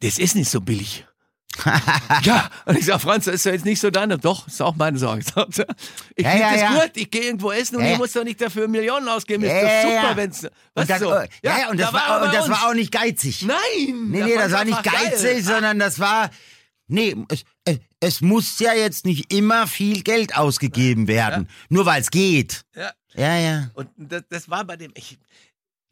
das 0.00 0.18
ist 0.18 0.34
nicht 0.34 0.50
so 0.50 0.60
billig. 0.60 1.06
ja, 2.22 2.48
und 2.64 2.78
ich 2.78 2.86
sag, 2.86 3.00
Franz, 3.02 3.26
das 3.26 3.34
ist 3.34 3.44
ja 3.44 3.52
jetzt 3.52 3.66
nicht 3.66 3.78
so 3.78 3.90
deine. 3.90 4.16
Doch, 4.16 4.46
ist 4.48 4.62
auch 4.62 4.74
meine 4.74 4.98
Sorge. 4.98 5.22
Ich 6.16 6.24
Ja, 6.24 6.30
finde 6.30 6.38
ja, 6.46 6.52
das 6.52 6.60
ja. 6.62 6.72
gut, 6.82 6.90
ich 6.94 7.10
gehe 7.10 7.22
irgendwo 7.24 7.52
essen 7.52 7.76
und 7.76 7.84
Ja, 7.84 7.90
ja. 7.90 7.98
müsst 7.98 8.16
doch 8.16 8.24
nicht 8.24 8.40
dafür 8.40 8.68
Millionen 8.68 9.06
ausgeben. 9.08 9.44
Ist 9.44 9.50
Ja, 9.50 9.60
doch 9.60 9.68
ja, 9.68 9.82
super, 9.82 10.10
ja. 10.10 10.16
wenn's. 10.16 10.44
Und 10.44 10.50
Was 10.74 10.86
das, 10.86 11.00
so? 11.00 11.10
ja, 11.10 11.26
ja, 11.42 11.70
und 11.70 11.78
das, 11.78 11.90
da 11.90 11.94
war, 11.94 12.22
und 12.24 12.34
das 12.34 12.48
war 12.48 12.68
auch 12.68 12.74
nicht 12.74 12.90
geizig. 12.90 13.42
Nein! 13.42 13.58
Nee, 14.08 14.22
nee, 14.24 14.34
das 14.34 14.52
war 14.52 14.64
nicht 14.64 14.78
einfach 14.78 14.92
geil. 14.92 15.10
geizig, 15.10 15.44
sondern 15.44 15.78
das 15.78 15.98
war. 16.00 16.30
Nee, 16.88 17.16
es, 17.28 17.44
es, 17.66 17.78
es 18.00 18.20
muss 18.22 18.58
ja 18.58 18.72
jetzt 18.72 19.04
nicht 19.04 19.32
immer 19.32 19.66
viel 19.66 20.02
Geld 20.02 20.36
ausgegeben 20.36 21.06
werden. 21.06 21.48
Nur 21.68 21.84
weil 21.84 22.00
es 22.00 22.10
geht. 22.10 22.62
Ja. 22.74 22.92
Ja, 23.14 23.36
ja. 23.36 23.70
Und 23.74 23.90
das, 23.98 24.22
das 24.30 24.48
war 24.48 24.64
bei 24.64 24.76
dem. 24.76 24.90
Ich, 24.94 25.18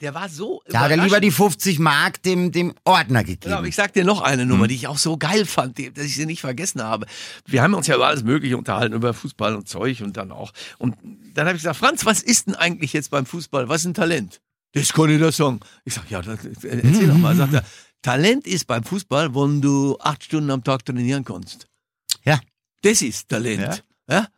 der 0.01 0.15
war 0.15 0.29
so. 0.29 0.63
Da 0.67 0.81
hat 0.81 0.91
er 0.91 0.97
lieber 0.97 1.21
die 1.21 1.31
50 1.31 1.79
Mark 1.79 2.23
dem, 2.23 2.53
dem 2.53 2.75
Ordner 2.85 3.23
Genau, 3.23 3.33
gegeben. 3.35 3.53
aber 3.55 3.67
ich 3.67 3.75
sag 3.77 3.93
dir 3.93 4.05
noch 4.05 4.23
eine 4.23 4.47
Nummer, 4.47 4.63
Hm. 4.65 4.69
die 4.69 4.75
ich 4.77 4.87
auch 4.87 4.99
so 4.99 5.17
geil 5.17 5.45
fand, 5.47 5.79
dass 5.97 6.05
ich 6.05 6.15
sie 6.17 6.27
nicht 6.27 6.41
vergessen 6.41 6.83
habe. 6.83 7.07
Wir 7.47 7.63
haben 7.63 7.75
uns 7.75 7.87
ja 7.87 7.97
über 7.97 8.07
alles 8.07 8.23
Mögliche 8.23 8.57
unterhalten, 8.57 8.95
über 8.95 9.13
Fußball 9.15 9.55
und 9.55 9.69
Zeug 9.69 10.01
und 10.01 10.17
dann 10.17 10.33
auch. 10.33 10.53
Und 10.79 10.97
dann 11.35 11.47
habe 11.47 11.57
ich 11.57 11.63
gesagt, 11.63 11.77
Franz, 11.79 12.05
was 12.07 12.23
ist 12.23 12.47
denn 12.47 12.55
eigentlich 12.55 12.93
jetzt 12.93 13.11
beim 13.11 13.27
Fußball? 13.27 13.69
Was 13.69 13.83
ist 13.83 13.87
ein 13.89 13.95
Talent? 13.95 14.41
Das 14.73 14.93
kann 14.93 15.11
ich 15.11 15.21
das 15.21 15.37
sagen. 15.37 15.61
Ich 15.85 15.95
sag, 15.95 16.09
ja, 16.11 16.23
das, 16.23 16.45
erzähl 16.45 17.09
doch 17.09 17.19
mal. 17.19 17.35
Sagt 17.37 17.55
er, 17.55 17.65
Talent 18.03 18.47
ist 18.47 18.67
beim 18.67 18.85
Fußball, 18.85 19.35
wenn 19.35 19.61
du 19.61 19.99
acht 20.01 20.25
Stunden 20.25 20.51
am 20.51 20.65
Tag 20.65 20.85
trainieren 20.85 21.25
kannst. 21.25 21.67
Ja. 22.25 22.41
Das 22.83 23.03
ist 23.03 23.29
Talent. 23.29 23.61
Ja? 24.09 24.15
Ja. 24.15 24.29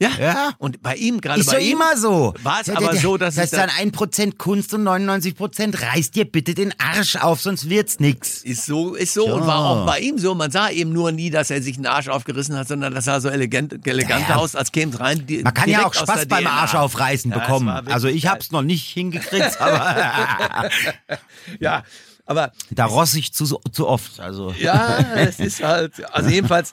Ja. 0.00 0.52
Und 0.58 0.80
bei 0.80 0.94
ihm, 0.94 1.20
gerade 1.20 1.40
Ist 1.40 1.50
bei 1.50 1.58
ihm, 1.58 1.72
immer 1.72 1.96
so. 1.96 2.32
war 2.44 2.60
es 2.60 2.68
Ja, 2.68 2.76
aber 2.76 2.92
der- 2.92 3.00
so, 3.00 3.16
dass 3.16 3.34
das 3.34 3.46
es 3.46 3.52
ist 3.52 3.58
dann 3.58 3.68
1% 3.68 4.38
Kunst 4.38 4.72
und 4.72 4.84
99% 4.84 5.82
reißt 5.82 6.14
dir 6.14 6.24
bitte 6.24 6.54
den 6.54 6.72
Arsch 6.78 7.16
auf, 7.16 7.40
sonst 7.40 7.68
wird's 7.68 7.98
nix. 7.98 8.42
Ist 8.44 8.66
so, 8.66 8.94
ist 8.94 9.12
so 9.14 9.26
Ja. 9.26 9.34
und 9.34 9.46
war 9.46 9.58
auch 9.58 9.86
bei 9.86 9.98
ihm 9.98 10.16
so. 10.18 10.36
Man 10.36 10.52
sah 10.52 10.70
eben 10.70 10.92
nur 10.92 11.10
nie, 11.10 11.30
dass 11.30 11.50
er 11.50 11.60
sich 11.62 11.76
einen 11.76 11.86
Arsch 11.86 12.06
aufgerissen 12.08 12.56
hat, 12.56 12.68
sondern 12.68 12.94
das 12.94 13.06
sah 13.06 13.20
so 13.20 13.28
elegant, 13.28 13.84
elegant 13.86 14.28
Ja. 14.28 14.36
aus, 14.36 14.54
als 14.54 14.70
käme 14.70 14.92
es 14.92 15.00
rein. 15.00 15.26
die- 15.26 15.42
Man 15.42 15.52
kann 15.52 15.68
ja 15.68 15.84
auch 15.84 15.94
Spaß 15.94 16.26
beim 16.26 16.44
DNA. 16.44 16.50
Arsch 16.50 16.74
aufreißen 16.76 17.32
Ja, 17.32 17.38
bekommen. 17.38 17.68
Also 17.68 18.06
ich 18.06 18.26
hab's 18.28 18.52
noch 18.52 18.62
nicht 18.62 18.86
hingekriegt, 18.88 19.60
aber 19.60 20.70
Ja, 21.60 21.82
aber 22.24 22.52
da 22.70 22.84
ross 22.84 23.14
ich 23.14 23.32
zu, 23.34 23.58
zu 23.72 23.88
oft. 23.88 24.20
Also 24.20 24.54
ja, 24.60 24.98
es 25.16 25.40
ist 25.40 25.62
halt, 25.62 25.92
also 26.14 26.30
jedenfalls, 26.30 26.72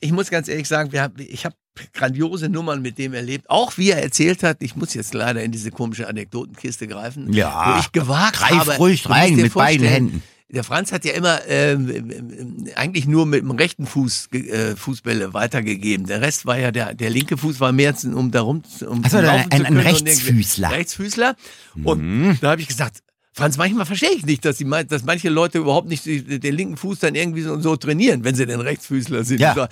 ich 0.00 0.12
muss 0.12 0.30
ganz 0.30 0.48
ehrlich 0.48 0.68
sagen, 0.68 0.92
wir 0.92 1.02
haben, 1.02 1.14
ich 1.18 1.44
habe 1.44 1.54
grandiose 1.94 2.48
Nummern 2.48 2.82
mit 2.82 2.98
dem 2.98 3.14
erlebt. 3.14 3.48
Auch 3.48 3.76
wie 3.78 3.90
er 3.90 4.02
erzählt 4.02 4.42
hat, 4.42 4.58
ich 4.60 4.76
muss 4.76 4.94
jetzt 4.94 5.14
leider 5.14 5.42
in 5.42 5.52
diese 5.52 5.70
komische 5.70 6.06
Anekdotenkiste 6.08 6.86
greifen, 6.86 7.32
Ja, 7.32 7.74
wo 7.76 7.80
ich 7.80 7.92
gewagt 7.92 8.36
greif 8.38 8.50
habe. 8.58 8.72
ruhig 8.76 9.08
rein 9.08 9.36
mit 9.36 9.54
beiden 9.54 9.86
Händen. 9.86 10.22
Der 10.50 10.64
Franz 10.64 10.92
hat 10.92 11.06
ja 11.06 11.12
immer 11.14 11.40
ähm, 11.48 12.66
eigentlich 12.76 13.06
nur 13.06 13.24
mit 13.24 13.40
dem 13.40 13.52
rechten 13.52 13.86
Fuß 13.86 14.28
äh, 14.32 14.76
Fußbälle 14.76 15.32
weitergegeben. 15.32 16.06
Der 16.06 16.20
Rest 16.20 16.44
war 16.44 16.58
ja 16.58 16.70
der 16.70 16.92
der 16.92 17.08
linke 17.08 17.38
Fuß 17.38 17.58
war 17.58 17.72
mehr 17.72 17.94
um 18.04 18.30
darum 18.30 18.62
zu- 18.62 18.86
um 18.90 19.00
Ach 19.02 19.10
so, 19.10 19.16
um 19.16 19.24
ein- 19.24 19.30
ein- 19.30 19.50
zu 19.50 19.56
ein 19.56 19.62
können 19.64 19.76
und 19.78 19.82
Rechtsfüßler. 19.86 20.70
Rechtsfüßler. 20.72 21.36
Mhm. 21.74 21.86
Und 21.86 22.38
da 22.42 22.50
habe 22.50 22.60
ich 22.60 22.68
gesagt, 22.68 22.98
Franz, 23.32 23.56
manchmal 23.56 23.86
verstehe 23.86 24.10
ich 24.10 24.26
nicht, 24.26 24.44
dass, 24.44 24.58
die, 24.58 24.68
dass 24.88 25.04
manche 25.04 25.30
Leute 25.30 25.56
überhaupt 25.56 25.88
nicht 25.88 26.04
den 26.04 26.54
linken 26.54 26.76
Fuß 26.76 26.98
dann 26.98 27.14
irgendwie 27.14 27.40
so, 27.40 27.58
so 27.58 27.76
trainieren, 27.76 28.22
wenn 28.24 28.34
sie 28.34 28.44
den 28.44 28.60
Rechtsfüßler 28.60 29.24
sind. 29.24 29.40
ja, 29.40 29.54
sag, 29.54 29.70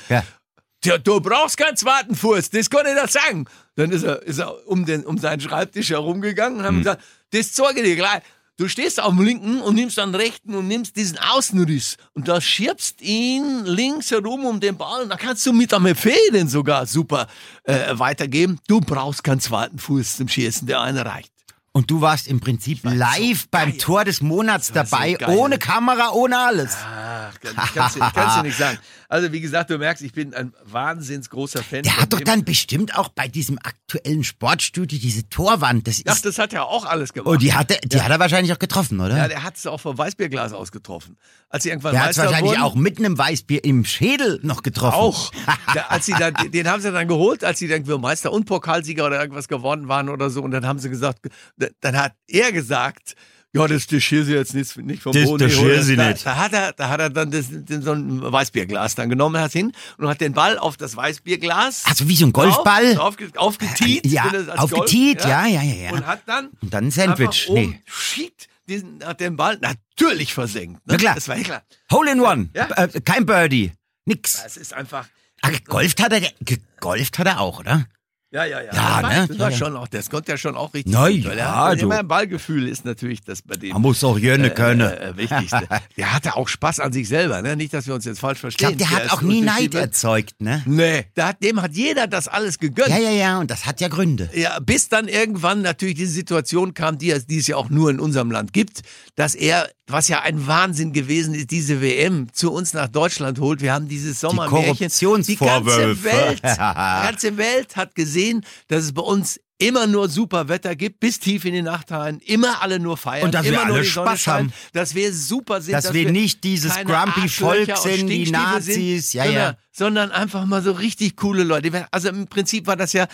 ja. 0.84 0.96
Tja, 0.96 0.98
du 0.98 1.20
brauchst 1.20 1.56
keinen 1.56 1.76
zweiten 1.76 2.14
Fuß, 2.14 2.50
das 2.50 2.68
kann 2.70 2.86
ich 2.86 2.94
dir 3.00 3.08
sagen. 3.08 3.46
Dann 3.76 3.90
ist 3.90 4.02
er, 4.02 4.22
ist 4.22 4.38
er 4.38 4.66
um, 4.68 4.84
den, 4.86 5.04
um 5.04 5.18
seinen 5.18 5.40
Schreibtisch 5.40 5.90
herumgegangen 5.90 6.58
und 6.60 6.66
Hm. 6.66 6.74
hat 6.76 6.82
gesagt, 6.82 7.02
das 7.32 7.52
zeige 7.52 7.80
ich 7.80 7.86
dir 7.86 7.96
gleich. 7.96 8.22
Du 8.56 8.68
stehst 8.68 9.00
auf 9.02 9.14
dem 9.14 9.24
linken 9.24 9.62
und 9.62 9.74
nimmst 9.74 9.96
dann 9.96 10.14
rechten 10.14 10.54
und 10.54 10.68
nimmst 10.68 10.94
diesen 10.94 11.16
Außenriss 11.18 11.96
und 12.12 12.28
da 12.28 12.42
schiebst 12.42 13.00
ihn 13.00 13.64
links 13.64 14.10
herum 14.10 14.44
um 14.44 14.60
den 14.60 14.76
Ball 14.76 15.02
und 15.02 15.08
da 15.08 15.16
kannst 15.16 15.46
du 15.46 15.52
mit 15.54 15.72
einem 15.72 15.96
Fäden 15.96 16.46
sogar 16.46 16.84
super 16.86 17.26
äh, 17.64 17.98
weitergeben. 17.98 18.58
Du 18.68 18.80
brauchst 18.80 19.24
keinen 19.24 19.40
zweiten 19.40 19.78
Fuß 19.78 20.16
zum 20.18 20.28
Schießen, 20.28 20.66
der 20.66 20.82
eine 20.82 21.06
reicht. 21.06 21.32
Und 21.72 21.90
du 21.90 22.02
warst 22.02 22.26
im 22.28 22.40
Prinzip 22.40 22.80
live 22.82 23.48
beim 23.50 23.70
geil. 23.70 23.78
Tor 23.78 24.04
des 24.04 24.20
Monats 24.20 24.66
so 24.66 24.74
dabei, 24.74 25.12
geil. 25.14 25.34
ohne 25.38 25.56
Kamera, 25.56 26.10
ohne 26.10 26.36
alles. 26.36 26.76
Ach, 26.84 27.09
ich 27.42 27.50
ich 27.50 27.74
kann's 27.74 27.94
dir 27.94 28.42
nicht 28.42 28.58
sagen. 28.58 28.78
Also 29.10 29.32
wie 29.32 29.40
gesagt, 29.40 29.70
du 29.70 29.76
merkst, 29.76 30.04
ich 30.04 30.12
bin 30.12 30.34
ein 30.34 30.52
wahnsinns 30.62 31.30
großer 31.30 31.64
Fan. 31.64 31.82
Der 31.82 31.96
hat 31.96 32.12
doch 32.12 32.18
dem. 32.18 32.26
dann 32.26 32.44
bestimmt 32.44 32.96
auch 32.96 33.08
bei 33.08 33.26
diesem 33.26 33.58
aktuellen 33.58 34.22
Sportstudio 34.22 35.00
diese 35.00 35.28
Torwand. 35.28 35.88
Das 35.88 36.00
Ach, 36.06 36.14
ist, 36.14 36.24
das 36.24 36.38
hat 36.38 36.52
er 36.52 36.66
auch 36.66 36.84
alles 36.84 37.12
gemacht. 37.12 37.34
oh, 37.34 37.34
die 37.34 37.52
hat 37.52 37.72
er, 37.72 37.78
die 37.78 38.00
hat 38.00 38.08
er 38.08 38.20
wahrscheinlich 38.20 38.52
auch 38.52 38.60
getroffen, 38.60 39.00
oder? 39.00 39.16
Ja, 39.16 39.26
der 39.26 39.42
hat 39.42 39.56
es 39.56 39.66
auch 39.66 39.80
vom 39.80 39.98
Weißbierglas 39.98 40.52
ausgetroffen. 40.52 41.16
Als 41.48 41.64
sie 41.64 41.70
irgendwann 41.70 41.90
der 41.90 42.04
hat 42.04 42.10
es 42.12 42.18
wahrscheinlich 42.18 42.52
wurden, 42.52 42.62
auch 42.62 42.76
mit 42.76 42.98
einem 42.98 43.18
Weißbier 43.18 43.64
im 43.64 43.84
Schädel 43.84 44.38
noch 44.44 44.62
getroffen. 44.62 44.94
Auch. 44.94 45.32
Da, 45.74 45.86
als 45.88 46.06
sie 46.06 46.12
dann, 46.12 46.34
den 46.52 46.68
haben 46.68 46.80
sie 46.80 46.92
dann 46.92 47.08
geholt, 47.08 47.42
als 47.42 47.58
sie 47.58 47.66
dann 47.66 47.78
irgendwie 47.78 47.98
Meister 47.98 48.30
und 48.32 48.44
Pokalsieger 48.44 49.06
oder 49.06 49.20
irgendwas 49.20 49.48
geworden 49.48 49.88
waren 49.88 50.08
oder 50.08 50.30
so. 50.30 50.40
Und 50.42 50.52
dann 50.52 50.66
haben 50.66 50.78
sie 50.78 50.88
gesagt, 50.88 51.28
dann 51.56 51.96
hat 51.96 52.14
er 52.28 52.52
gesagt, 52.52 53.16
ja, 53.52 53.66
das, 53.66 53.86
das 53.88 54.02
Schirse 54.02 54.34
jetzt 54.34 54.54
nicht, 54.54 54.76
nicht 54.76 55.02
vom 55.02 55.12
Das- 55.12 55.24
Boden. 55.24 55.38
das 55.48 55.52
geholt. 55.54 55.74
Schirse 55.74 55.96
da, 55.96 56.10
nicht. 56.10 56.24
Da 56.24 56.36
hat 56.36 56.52
er, 56.52 56.72
da 56.72 56.88
hat 56.88 57.00
er 57.00 57.10
dann 57.10 57.30
das, 57.30 57.46
so 57.48 57.92
ein 57.92 58.20
Weißbierglas 58.22 58.94
dann 58.94 59.08
genommen, 59.10 59.40
hat 59.40 59.52
hin 59.52 59.72
und 59.98 60.08
hat 60.08 60.20
den 60.20 60.32
Ball 60.34 60.56
auf 60.58 60.76
das 60.76 60.94
Weißbierglas. 60.96 61.82
Also 61.86 62.08
wie 62.08 62.16
so 62.16 62.26
ein 62.26 62.32
Golfball? 62.32 62.92
Auf, 62.98 63.00
aufge, 63.00 63.30
aufgetiet. 63.36 64.06
Ja, 64.06 64.30
aufgetiet, 64.56 65.24
ja, 65.24 65.46
ja, 65.46 65.62
ja, 65.62 65.74
ja. 65.74 65.90
Und 65.92 66.06
hat 66.06 66.22
dann. 66.26 66.50
Und 66.60 66.72
dann 66.72 66.84
ein 66.86 66.90
Sandwich, 66.90 67.48
nee. 67.52 67.80
Shit, 67.86 68.46
diesen, 68.68 69.04
hat 69.04 69.18
den 69.20 69.36
Ball 69.36 69.58
natürlich 69.60 70.32
versenkt. 70.32 70.74
Ne? 70.86 70.92
Na 70.92 70.96
klar. 70.96 71.14
Das 71.16 71.26
war 71.28 71.36
ja 71.36 71.42
klar. 71.42 71.62
Hole 71.90 72.12
in 72.12 72.20
One. 72.20 72.50
Ja. 72.54 72.68
Äh, 72.76 73.00
kein 73.00 73.26
Birdie. 73.26 73.72
Nix. 74.04 74.42
Es 74.46 74.56
ist 74.56 74.72
einfach. 74.72 75.08
Ach, 75.42 75.50
gegolft 75.50 76.00
hat 76.02 76.12
er, 76.12 76.20
gegolft 76.40 77.18
hat 77.18 77.26
er 77.26 77.40
auch, 77.40 77.58
oder? 77.60 77.86
Ja, 78.32 78.44
ja, 78.44 78.60
ja. 78.60 78.72
Ja, 78.72 79.02
das 79.02 79.12
ne? 79.12 79.26
Das 79.28 79.38
war 79.40 79.50
ja. 79.50 79.56
schon 79.56 79.76
auch, 79.76 79.88
das 79.88 80.08
konnte 80.08 80.30
ja 80.30 80.38
schon 80.38 80.54
auch 80.54 80.72
richtig. 80.72 80.92
Na 80.92 81.08
gut, 81.08 81.24
er 81.24 81.36
ja, 81.36 81.64
hat, 81.64 81.80
du. 81.80 81.86
immer 81.86 81.98
ein 81.98 82.06
Ballgefühl 82.06 82.68
ist 82.68 82.84
natürlich 82.84 83.22
das 83.22 83.42
bei 83.42 83.56
dem. 83.56 83.72
Man 83.72 83.82
muss 83.82 84.04
auch 84.04 84.20
gerne 84.20 84.50
können. 84.50 84.88
Äh, 84.88 85.10
äh, 85.10 85.16
Wichtigste. 85.16 85.66
Der 85.96 86.14
hatte 86.14 86.36
auch 86.36 86.46
Spaß 86.46 86.78
an 86.78 86.92
sich 86.92 87.08
selber, 87.08 87.42
ne? 87.42 87.56
Nicht, 87.56 87.74
dass 87.74 87.88
wir 87.88 87.94
uns 87.94 88.04
jetzt 88.04 88.20
falsch 88.20 88.36
Ich 88.36 88.40
verstehen. 88.42 88.76
glaube, 88.76 88.90
der 88.90 88.90
hat 88.90 89.12
auch 89.12 89.22
nie 89.22 89.40
Neid 89.40 89.74
erzeugt, 89.74 90.40
ne? 90.40 90.62
Nee, 90.64 91.06
der 91.16 91.26
hat, 91.26 91.42
dem 91.42 91.60
hat 91.60 91.72
jeder 91.72 92.06
das 92.06 92.28
alles 92.28 92.60
gegönnt. 92.60 92.90
Ja, 92.90 92.98
ja, 92.98 93.10
ja, 93.10 93.38
und 93.40 93.50
das 93.50 93.66
hat 93.66 93.80
ja 93.80 93.88
Gründe. 93.88 94.30
Ja, 94.32 94.60
bis 94.60 94.88
dann 94.88 95.08
irgendwann 95.08 95.62
natürlich 95.62 95.96
diese 95.96 96.12
Situation 96.12 96.72
kam, 96.72 96.98
die 96.98 97.12
die 97.28 97.38
es 97.38 97.48
ja 97.48 97.56
auch 97.56 97.68
nur 97.68 97.90
in 97.90 97.98
unserem 97.98 98.30
Land 98.30 98.52
gibt, 98.52 98.82
dass 99.16 99.34
er, 99.34 99.68
was 99.92 100.08
ja 100.08 100.22
ein 100.22 100.46
Wahnsinn 100.46 100.92
gewesen 100.92 101.34
ist, 101.34 101.50
diese 101.50 101.80
WM 101.80 102.32
zu 102.32 102.52
uns 102.52 102.72
nach 102.74 102.88
Deutschland 102.88 103.38
holt. 103.38 103.60
Wir 103.60 103.72
haben 103.72 103.88
dieses 103.88 104.20
Sommermärchen. 104.20 104.76
Korruptionsvorwürfe. 104.76 105.94
Die 105.96 106.02
ganze 106.02 106.04
Welt, 106.04 106.42
die 106.42 107.06
ganze 107.06 107.36
Welt 107.36 107.76
hat 107.76 107.94
gesehen, 107.94 108.44
dass 108.68 108.84
es 108.84 108.92
bei 108.92 109.02
uns 109.02 109.40
immer 109.60 109.86
nur 109.86 110.08
super 110.08 110.48
Wetter 110.48 110.74
gibt, 110.74 111.00
bis 111.00 111.20
tief 111.20 111.44
in 111.44 111.52
die 111.52 111.62
Nacht 111.62 111.92
rein, 111.92 112.20
immer 112.24 112.62
alle 112.62 112.80
nur 112.80 112.96
feiern, 112.96 113.26
Und 113.26 113.34
dass 113.34 113.44
wir 113.44 113.52
immer 113.52 113.66
nur 113.66 113.76
alle 113.76 113.84
die 113.84 113.90
Sonne 113.90 114.06
Spaß 114.08 114.20
scheint, 114.20 114.52
haben. 114.52 114.70
dass 114.72 114.94
wir 114.94 115.12
super 115.12 115.60
sind, 115.60 115.74
Dass 115.74 115.92
wir 115.92 116.10
nicht 116.10 116.42
dieses 116.44 116.74
grumpy 116.74 117.28
Volk 117.28 117.76
sind, 117.76 118.08
die 118.08 118.30
Nazis, 118.30 119.12
ja, 119.12 119.24
sondern, 119.24 119.42
ja. 119.42 119.56
sondern 119.70 120.12
einfach 120.12 120.46
mal 120.46 120.62
so 120.62 120.72
richtig 120.72 121.16
coole 121.16 121.44
Leute. 121.44 121.86
Also 121.90 122.08
im 122.08 122.26
Prinzip 122.26 122.66
war 122.66 122.76
das 122.76 122.92
ja, 122.92 123.06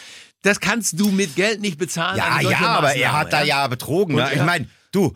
das 0.43 0.61
kannst 0.61 0.99
du 0.99 1.11
mit 1.11 1.35
Geld 1.35 1.61
nicht 1.61 1.79
bezahlen. 1.79 2.17
Ja, 2.19 2.41
ja, 2.41 2.59
aber 2.59 2.95
er 2.95 3.13
hat 3.13 3.33
da 3.33 3.43
ja 3.43 3.67
betrogen. 3.67 4.15
Und 4.15 4.23
Ne? 4.23 4.35
Ich 4.35 4.43
meine, 4.43 4.69
du, 4.93 5.13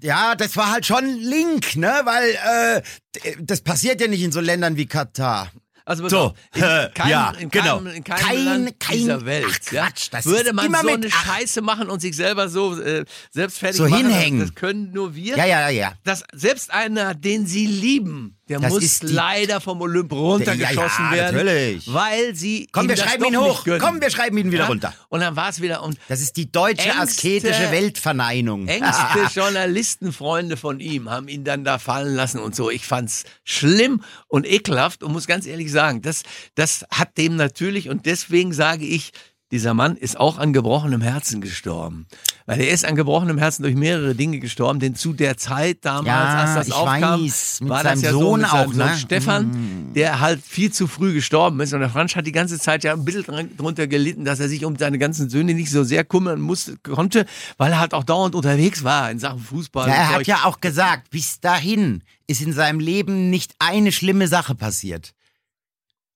ja, 0.00 0.34
das 0.34 0.56
war 0.56 0.70
halt 0.72 0.86
schon 0.86 1.04
link, 1.06 1.76
ne? 1.76 2.00
Weil 2.04 2.82
äh, 3.24 3.34
das 3.40 3.60
passiert 3.62 4.00
ja 4.00 4.08
nicht 4.08 4.22
in 4.22 4.32
so 4.32 4.40
Ländern 4.40 4.76
wie 4.76 4.86
Katar. 4.86 5.50
Also 5.84 6.06
So, 6.08 6.34
in 6.54 6.62
äh, 6.62 6.90
keinem, 6.92 7.10
ja, 7.10 7.30
in 7.38 7.48
genau. 7.48 7.78
keinem, 7.78 7.86
in 7.94 8.04
keinem 8.04 8.20
Kein- 8.26 8.44
Land 8.44 8.80
kein- 8.80 8.98
dieser 8.98 9.24
Welt 9.24 9.46
ach, 9.48 9.72
ja, 9.72 9.86
Quatsch, 9.86 10.08
das 10.10 10.26
würde 10.26 10.52
man 10.52 10.66
immer 10.66 10.82
so 10.82 10.88
eine 10.88 11.06
ach. 11.10 11.24
Scheiße 11.26 11.62
machen 11.62 11.88
und 11.88 12.00
sich 12.00 12.14
selber 12.14 12.50
so 12.50 12.78
äh, 12.78 13.06
selbst 13.30 13.58
fertig 13.58 13.78
So 13.78 13.88
machen. 13.88 14.06
hinhängen. 14.08 14.40
Das, 14.40 14.48
das 14.50 14.54
können 14.54 14.92
nur 14.92 15.14
wir. 15.14 15.36
Ja, 15.38 15.46
ja, 15.46 15.68
ja. 15.70 15.94
Dass 16.04 16.24
selbst 16.34 16.70
einer, 16.72 17.14
den 17.14 17.46
sie 17.46 17.66
lieben, 17.66 18.37
der 18.48 18.60
Das 18.60 18.72
muss 18.72 19.02
leider 19.02 19.60
vom 19.60 19.80
Olymp 19.80 20.12
runtergeschossen 20.12 21.04
Ja, 21.10 21.16
ja, 21.16 21.22
werden. 21.32 21.36
natürlich. 21.46 21.92
Weil 21.92 22.34
sie 22.34 22.68
Komm, 22.72 22.88
wir 22.88 22.96
schreiben 22.96 23.24
ihn 23.24 23.36
hoch. 23.38 23.64
Komm, 23.78 24.00
wir 24.00 24.10
schreiben 24.10 24.38
ihn 24.38 24.50
wieder 24.50 24.64
Ja? 24.64 24.68
runter. 24.68 24.94
Und 25.08 25.20
dann 25.20 25.36
war 25.36 25.48
es 25.50 25.60
wieder. 25.60 25.82
Und 25.82 25.98
Das 26.08 26.20
ist 26.20 26.36
die 26.36 26.50
deutsche 26.50 26.88
Ängste- 26.88 26.98
asketische 27.00 27.70
Weltverneinung. 27.70 28.66
Engste 28.68 29.28
Journalistenfreunde 29.34 30.56
von 30.56 30.80
ihm 30.80 31.10
haben 31.10 31.28
ihn 31.28 31.44
dann 31.44 31.64
da 31.64 31.78
fallen 31.78 32.14
lassen 32.14 32.40
und 32.40 32.54
so. 32.56 32.70
Ich 32.70 32.86
fand's 32.86 33.24
schlimm 33.44 34.02
und 34.28 34.46
ekelhaft 34.46 35.02
und 35.02 35.12
muss 35.12 35.26
ganz 35.26 35.46
ehrlich 35.46 35.70
sagen, 35.70 36.02
das, 36.02 36.22
das 36.54 36.84
hat 36.90 37.16
dem 37.18 37.36
natürlich 37.36 37.88
und 37.88 38.06
deswegen 38.06 38.52
sage 38.52 38.84
ich, 38.84 39.12
dieser 39.50 39.72
Mann 39.72 39.96
ist 39.96 40.20
auch 40.20 40.36
an 40.36 40.52
gebrochenem 40.52 41.00
Herzen 41.00 41.40
gestorben. 41.40 42.06
Weil 42.44 42.60
er 42.60 42.70
ist 42.70 42.84
an 42.84 42.96
gebrochenem 42.96 43.38
Herzen 43.38 43.62
durch 43.62 43.74
mehrere 43.74 44.14
Dinge 44.14 44.40
gestorben, 44.40 44.78
denn 44.78 44.94
zu 44.94 45.12
der 45.12 45.36
Zeit 45.36 45.78
damals, 45.82 46.06
Ja, 46.06 46.44
als 46.44 46.66
das 46.66 46.76
aufkam, 46.76 47.22
weiß, 47.24 47.60
mit 47.60 47.70
war 47.70 47.82
das 47.82 48.02
ja 48.02 48.10
so 48.12 48.20
Sohn 48.20 48.40
mit 48.40 48.50
seinem 48.50 48.70
auch, 48.70 48.74
ne? 48.74 48.96
Stefan, 48.98 49.92
der 49.94 50.20
halt 50.20 50.42
viel 50.42 50.72
zu 50.72 50.86
früh 50.86 51.14
gestorben 51.14 51.60
ist. 51.60 51.72
Und 51.72 51.80
der 51.80 51.90
Franz 51.90 52.14
hat 52.14 52.26
die 52.26 52.32
ganze 52.32 52.58
Zeit 52.58 52.84
ja 52.84 52.92
ein 52.92 53.04
bisschen 53.04 53.56
drunter 53.56 53.86
gelitten, 53.86 54.24
dass 54.24 54.40
er 54.40 54.48
sich 54.48 54.64
um 54.64 54.76
seine 54.76 54.98
ganzen 54.98 55.30
Söhne 55.30 55.54
nicht 55.54 55.70
so 55.70 55.84
sehr 55.84 56.04
kümmern 56.04 56.40
musste, 56.40 56.76
konnte, 56.78 57.24
weil 57.56 57.72
er 57.72 57.80
halt 57.80 57.94
auch 57.94 58.04
dauernd 58.04 58.34
unterwegs 58.34 58.84
war 58.84 59.10
in 59.10 59.18
Sachen 59.18 59.40
Fußball. 59.40 59.88
Ja, 59.88 59.94
er 59.94 60.08
hat 60.10 60.26
ja 60.26 60.44
auch 60.44 60.60
gesagt, 60.60 61.10
bis 61.10 61.40
dahin 61.40 62.02
ist 62.26 62.42
in 62.42 62.52
seinem 62.52 62.80
Leben 62.80 63.30
nicht 63.30 63.54
eine 63.58 63.92
schlimme 63.92 64.28
Sache 64.28 64.54
passiert. 64.54 65.14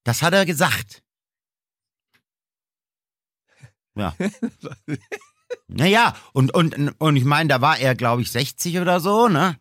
Das 0.04 0.22
hat 0.22 0.34
er 0.34 0.44
gesagt. 0.44 1.02
Ja. 3.94 4.14
naja, 5.68 6.14
und, 6.32 6.54
und, 6.54 6.94
und 6.98 7.16
ich 7.16 7.24
meine, 7.24 7.48
da 7.48 7.60
war 7.60 7.78
er, 7.78 7.94
glaube 7.94 8.22
ich, 8.22 8.30
60 8.30 8.78
oder 8.78 9.00
so, 9.00 9.28
ne? 9.28 9.56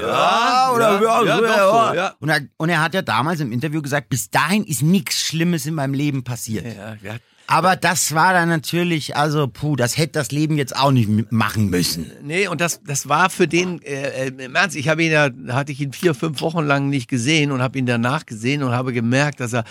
Ja, 0.00 0.72
oder 0.74 1.02
ja, 1.02 1.24
ja, 1.24 1.40
doch 1.40 1.90
so, 1.90 1.94
ja. 1.94 2.14
Und, 2.20 2.28
er, 2.28 2.40
und 2.56 2.68
er 2.68 2.82
hat 2.82 2.94
ja 2.94 3.02
damals 3.02 3.40
im 3.40 3.52
Interview 3.52 3.82
gesagt, 3.82 4.08
bis 4.08 4.30
dahin 4.30 4.64
ist 4.64 4.82
nichts 4.82 5.20
Schlimmes 5.20 5.66
in 5.66 5.74
meinem 5.74 5.94
Leben 5.94 6.24
passiert. 6.24 6.66
Ja, 6.66 6.96
ja. 7.02 7.16
Aber 7.48 7.76
das 7.76 8.12
war 8.14 8.32
dann 8.32 8.48
natürlich, 8.48 9.16
also 9.16 9.46
puh, 9.46 9.76
das 9.76 9.96
hätte 9.96 10.14
das 10.14 10.32
Leben 10.32 10.58
jetzt 10.58 10.76
auch 10.76 10.90
nicht 10.90 11.30
machen 11.30 11.70
müssen. 11.70 12.10
Nee, 12.24 12.48
und 12.48 12.60
das, 12.60 12.82
das 12.82 13.08
war 13.08 13.30
für 13.30 13.46
den, 13.46 13.80
äh, 13.82 14.26
äh, 14.26 14.44
im 14.44 14.56
Ernst, 14.56 14.74
ich 14.74 14.88
habe 14.88 15.04
ihn 15.04 15.12
ja, 15.12 15.30
hatte 15.50 15.70
ich 15.70 15.80
ihn 15.80 15.92
vier, 15.92 16.14
fünf 16.14 16.40
Wochen 16.40 16.64
lang 16.64 16.88
nicht 16.88 17.08
gesehen 17.08 17.52
und 17.52 17.62
habe 17.62 17.78
ihn 17.78 17.86
danach 17.86 18.26
gesehen 18.26 18.64
und 18.64 18.72
habe 18.72 18.92
gemerkt, 18.92 19.38
dass 19.38 19.52
er, 19.52 19.64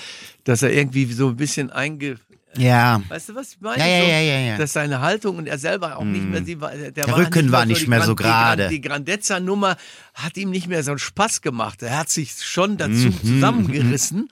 dass 0.45 0.61
er 0.61 0.71
irgendwie 0.71 1.11
so 1.11 1.29
ein 1.29 1.35
bisschen 1.35 1.69
einge... 1.69 2.15
Ja. 2.57 3.01
Weißt 3.09 3.29
du, 3.29 3.35
was 3.35 3.53
ich 3.53 3.61
meine? 3.61 3.79
Ja, 3.79 3.85
ja, 3.87 4.01
so, 4.01 4.07
ja, 4.09 4.19
ja, 4.19 4.39
ja. 4.51 4.57
Dass 4.57 4.73
seine 4.73 5.01
Haltung 5.01 5.37
und 5.37 5.47
er 5.47 5.57
selber 5.57 5.97
auch 5.97 6.03
nicht 6.03 6.23
mehr, 6.25 6.43
sie 6.43 6.55
der, 6.55 6.91
Der 6.91 7.07
war 7.07 7.17
Rücken 7.17 7.51
war 7.51 7.65
nicht 7.65 7.87
mehr 7.87 8.01
so 8.01 8.13
die 8.13 8.23
Gran- 8.23 8.31
gerade. 8.57 8.69
Die 8.69 8.81
Grandezza-Nummer 8.81 9.75
hat 10.13 10.37
ihm 10.37 10.49
nicht 10.51 10.67
mehr 10.67 10.83
so 10.83 10.91
einen 10.91 10.99
Spaß 10.99 11.41
gemacht. 11.41 11.81
Er 11.83 11.97
hat 11.99 12.09
sich 12.09 12.33
schon 12.43 12.77
dazu 12.77 12.91
Mhm, 12.93 13.19
zusammengerissen. 13.23 14.29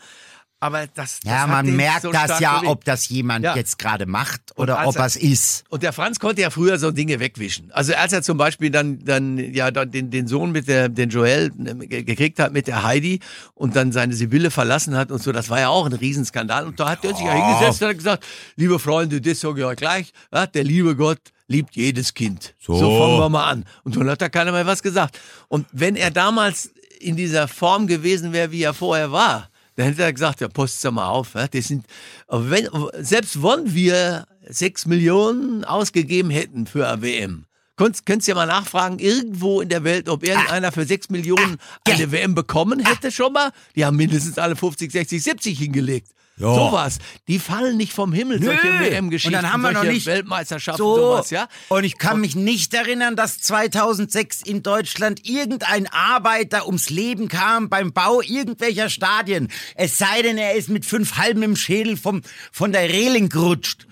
Aber 0.64 0.88
das, 0.88 1.20
das 1.20 1.32
Ja, 1.32 1.46
man 1.46 1.76
merkt 1.76 2.04
so 2.04 2.12
das 2.12 2.40
ja, 2.40 2.56
bewegt. 2.60 2.72
ob 2.72 2.86
das 2.86 3.10
jemand 3.10 3.44
Ja. 3.44 3.56
jetzt 3.56 3.78
gerade 3.78 4.06
macht 4.06 4.42
oder 4.56 4.88
ob 4.88 4.96
er- 4.96 5.06
es 5.06 5.18
ist. 5.18 5.66
Und 5.70 5.84
der 5.84 5.92
Franz 5.92 6.20
konnte 6.20 6.42
ja 6.42 6.50
früher 6.50 6.80
so 6.80 6.90
Dinge 6.92 7.20
wegwischen. 7.20 7.70
Also 7.74 7.94
als 7.96 8.14
er 8.14 8.22
zum 8.24 8.38
Beispiel 8.38 8.70
dann, 8.72 9.04
dann 9.04 9.38
ja 9.54 9.72
dann 9.72 9.92
den, 9.92 10.10
den 10.10 10.26
Sohn 10.28 10.54
mit 10.54 10.70
der, 10.70 10.88
den 10.88 11.10
Joel 11.10 11.52
ge- 11.52 12.04
gekriegt 12.04 12.40
hat 12.40 12.54
mit 12.54 12.68
der 12.68 12.84
Heidi 12.84 13.20
und 13.56 13.76
dann 13.76 13.92
seine 13.92 14.14
Sibylle 14.14 14.52
verlassen 14.52 14.96
hat 14.96 15.12
und 15.12 15.22
so, 15.22 15.34
das 15.34 15.50
war 15.50 15.60
ja 15.60 15.68
auch 15.68 15.86
ein 15.86 15.94
Riesenskandal. 15.94 16.66
Und 16.66 16.80
da 16.80 16.90
hat 16.90 17.04
er 17.04 17.14
sich 17.14 17.26
ja 17.26 17.34
hingesetzt 17.34 17.82
und 17.82 17.90
hat 17.90 17.98
gesagt, 17.98 18.26
liebe 18.56 18.80
Freunde, 18.80 19.20
das 19.20 19.42
sage 19.42 19.60
ich 19.60 19.66
euch 19.66 19.76
gleich, 19.76 20.14
ja, 20.34 20.48
der 20.48 20.64
liebe 20.64 20.96
Gott 20.96 21.20
liebt 21.50 21.76
jedes 21.76 22.14
Kind. 22.14 22.56
So. 22.60 22.74
so 22.76 23.00
fangen 23.00 23.20
wir 23.20 23.28
mal 23.30 23.50
an. 23.50 23.66
Und 23.84 23.98
dann 23.98 24.10
hat 24.10 24.22
da 24.22 24.30
keiner 24.30 24.54
mehr 24.54 24.66
was 24.66 24.82
gesagt. 24.82 25.20
Und 25.50 25.68
wenn 25.74 25.98
er 25.98 26.10
damals 26.10 26.72
in 27.02 27.18
dieser 27.18 27.50
Form 27.50 27.86
gewesen 27.86 28.32
wäre, 28.32 28.52
wie 28.52 28.64
er 28.64 28.74
vorher 28.74 29.12
war, 29.12 29.50
dann 29.76 29.88
hätte 29.88 30.04
er 30.04 30.14
gesagt, 30.14 30.42
ja, 30.42 30.48
post's 30.48 30.84
mal 30.92 31.08
auf. 31.08 31.34
Das 31.34 31.68
sind, 31.68 31.86
wenn, 32.30 32.68
selbst 33.00 33.42
wenn 33.42 33.74
wir 33.74 34.26
sechs 34.48 34.86
Millionen 34.86 35.64
ausgegeben 35.64 36.30
hätten 36.30 36.68
für 36.68 36.88
eine 36.88 37.02
WM, 37.02 37.46
könntest, 37.76 38.06
könntest 38.06 38.28
ja 38.28 38.36
mal 38.36 38.46
nachfragen, 38.46 39.00
irgendwo 39.00 39.62
in 39.62 39.70
der 39.70 39.84
Welt, 39.84 40.10
ob 40.10 40.24
irgendeiner 40.24 40.72
für 40.72 40.86
sechs 40.86 41.10
Millionen 41.10 41.58
eine 41.88 42.12
WM 42.12 42.36
bekommen 42.36 42.80
hätte 42.80 43.12
schon 43.12 43.34
mal. 43.34 43.52
Die 43.76 43.86
haben 43.86 43.98
mindestens 43.98 44.38
alle 44.38 44.56
50, 44.56 44.92
60, 44.92 45.24
70 45.24 45.58
hingelegt. 45.60 46.10
Ja. 46.38 46.54
Sowas. 46.56 46.98
Die 47.28 47.38
fallen 47.38 47.78
nicht 47.78 47.94
vom 47.94 48.12
Himmel, 48.12 48.42
solche 48.44 48.66
Nö. 48.66 48.80
WM-Geschichten, 48.80 49.36
Und 49.36 49.44
dann 49.44 49.54
haben 49.54 49.62
wir 49.62 49.72
noch 49.72 49.82
solche 49.82 49.94
nicht- 49.94 50.06
Weltmeisterschaften, 50.08 50.80
So. 50.84 50.96
sowas, 50.96 51.30
ja. 51.30 51.48
Und 51.70 51.84
ich 51.84 52.00
kann 52.00 52.20
mich 52.22 52.36
nicht 52.36 52.74
erinnern, 52.74 53.16
dass 53.16 53.40
2006 53.40 54.42
in 54.42 54.64
Deutschland 54.64 55.28
irgendein 55.28 55.86
Arbeiter 55.88 56.66
ums 56.66 56.90
Leben 56.90 57.28
kam 57.28 57.70
beim 57.70 57.94
Bau 57.94 58.22
irgendwelcher 58.22 58.90
Stadien. 58.90 59.50
Es 59.76 60.00
sei 60.00 60.24
denn, 60.24 60.40
er 60.40 60.56
ist 60.56 60.70
mit 60.70 60.86
fünf 60.86 61.18
Halben 61.18 61.44
im 61.44 61.56
Schädel 61.56 61.98
vom, 61.98 62.22
von 62.52 62.72
der 62.72 62.90
Reling 62.90 63.30
gerutscht. 63.30 63.86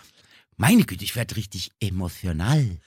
Meine 0.57 0.83
Güte, 0.83 1.03
ich 1.03 1.15
werde 1.15 1.35
richtig 1.35 1.71
emotional. 1.79 2.77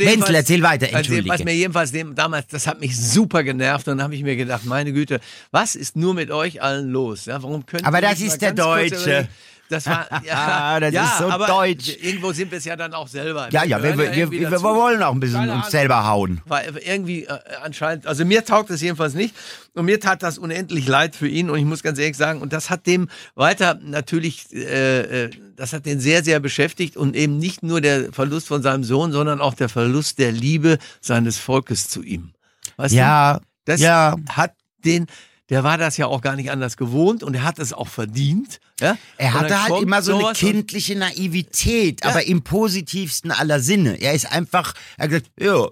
Also 0.00 0.10
jedenfalls- 0.10 0.36
erzähl 0.36 0.62
weiter, 0.62 0.86
Also 0.86 0.96
entschuldige. 0.98 1.28
was 1.34 1.44
mir 1.44 1.54
jedenfalls 1.54 1.92
dem, 1.92 2.14
damals, 2.14 2.46
das 2.48 2.66
hat 2.66 2.80
mich 2.80 2.96
super 2.98 3.42
genervt 3.44 3.88
und 3.88 3.98
dann 3.98 4.04
habe 4.04 4.14
ich 4.14 4.22
mir 4.22 4.36
gedacht, 4.36 4.64
meine 4.64 4.92
Güte, 4.92 5.20
was 5.50 5.74
ist 5.74 5.96
nur 5.96 6.14
mit 6.14 6.30
euch 6.30 6.62
allen 6.62 6.90
los? 6.90 7.26
Ja, 7.26 7.42
warum 7.42 7.66
können 7.66 7.84
Aber 7.84 8.00
das 8.00 8.20
ist 8.20 8.40
der 8.42 8.52
Deutsche. 8.52 9.28
Das 9.72 9.86
war, 9.86 10.06
ja, 10.24 10.78
Das 10.80 10.92
ja, 10.92 11.04
ist 11.04 11.18
so 11.18 11.30
deutsch. 11.46 11.96
Irgendwo 12.00 12.32
sind 12.32 12.50
wir 12.50 12.58
es 12.58 12.64
ja 12.64 12.76
dann 12.76 12.92
auch 12.92 13.08
selber. 13.08 13.48
Ja, 13.50 13.64
ja, 13.64 13.82
wir, 13.82 13.96
wir, 13.96 13.98
wir, 13.98 14.16
irgendwie 14.16 14.40
wir, 14.40 14.50
dazu. 14.50 14.64
wollen 14.64 15.02
auch 15.02 15.12
ein 15.12 15.20
bisschen 15.20 15.48
uns 15.48 15.70
selber 15.70 16.06
hauen. 16.06 16.40
Weil 16.46 16.76
irgendwie 16.84 17.24
äh, 17.24 17.38
anscheinend, 17.62 18.06
also 18.06 18.24
mir 18.24 18.44
taugt 18.44 18.70
es 18.70 18.80
jedenfalls 18.82 19.14
nicht 19.14 19.34
und 19.74 19.86
mir 19.86 19.98
tat 19.98 20.22
das 20.22 20.38
unendlich 20.38 20.86
leid 20.86 21.16
für 21.16 21.28
ihn 21.28 21.48
und 21.48 21.58
ich 21.58 21.64
muss 21.64 21.82
ganz 21.82 21.98
ehrlich 21.98 22.16
sagen, 22.16 22.42
und 22.42 22.52
das 22.52 22.68
hat 22.68 22.86
dem 22.86 23.08
weiter 23.34 23.78
natürlich, 23.82 24.52
äh, 24.52 25.24
äh, 25.24 25.30
das 25.56 25.72
hat 25.72 25.86
den 25.86 26.00
sehr, 26.00 26.22
sehr 26.22 26.40
beschäftigt 26.40 26.96
und 26.96 27.16
eben 27.16 27.38
nicht 27.38 27.62
nur 27.62 27.80
der 27.80 28.12
Verlust 28.12 28.48
von 28.48 28.62
seinem 28.62 28.84
Sohn, 28.84 29.12
sondern 29.12 29.40
auch 29.40 29.54
der 29.54 29.68
Verlust 29.70 30.18
der 30.18 30.32
Liebe 30.32 30.78
seines 31.00 31.38
Volkes 31.38 31.88
zu 31.88 32.02
ihm. 32.02 32.32
Weißt 32.76 32.92
du? 32.92 32.98
Ja, 32.98 33.40
Das 33.64 33.80
ja. 33.80 34.16
hat 34.28 34.52
den, 34.84 35.06
der 35.48 35.64
war 35.64 35.78
das 35.78 35.96
ja 35.96 36.06
auch 36.06 36.20
gar 36.20 36.36
nicht 36.36 36.50
anders 36.50 36.76
gewohnt 36.76 37.22
und 37.22 37.34
er 37.34 37.42
hat 37.42 37.58
es 37.58 37.72
auch 37.72 37.88
verdient. 37.88 38.60
Ja? 38.82 38.98
Er 39.16 39.32
hatte 39.34 39.62
halt 39.62 39.82
immer 39.82 40.02
so 40.02 40.18
eine 40.18 40.32
kindliche 40.34 40.96
Naivität, 40.96 42.00
Ja. 42.04 42.10
aber 42.10 42.26
im 42.26 42.42
positivsten 42.42 43.30
aller 43.30 43.60
Sinne. 43.60 44.00
Er 44.00 44.12
ist 44.12 44.30
einfach, 44.30 44.74
er 44.98 45.04
hat 45.04 45.10
gesagt, 45.10 45.30
ja, 45.40 45.54
Er 45.64 45.68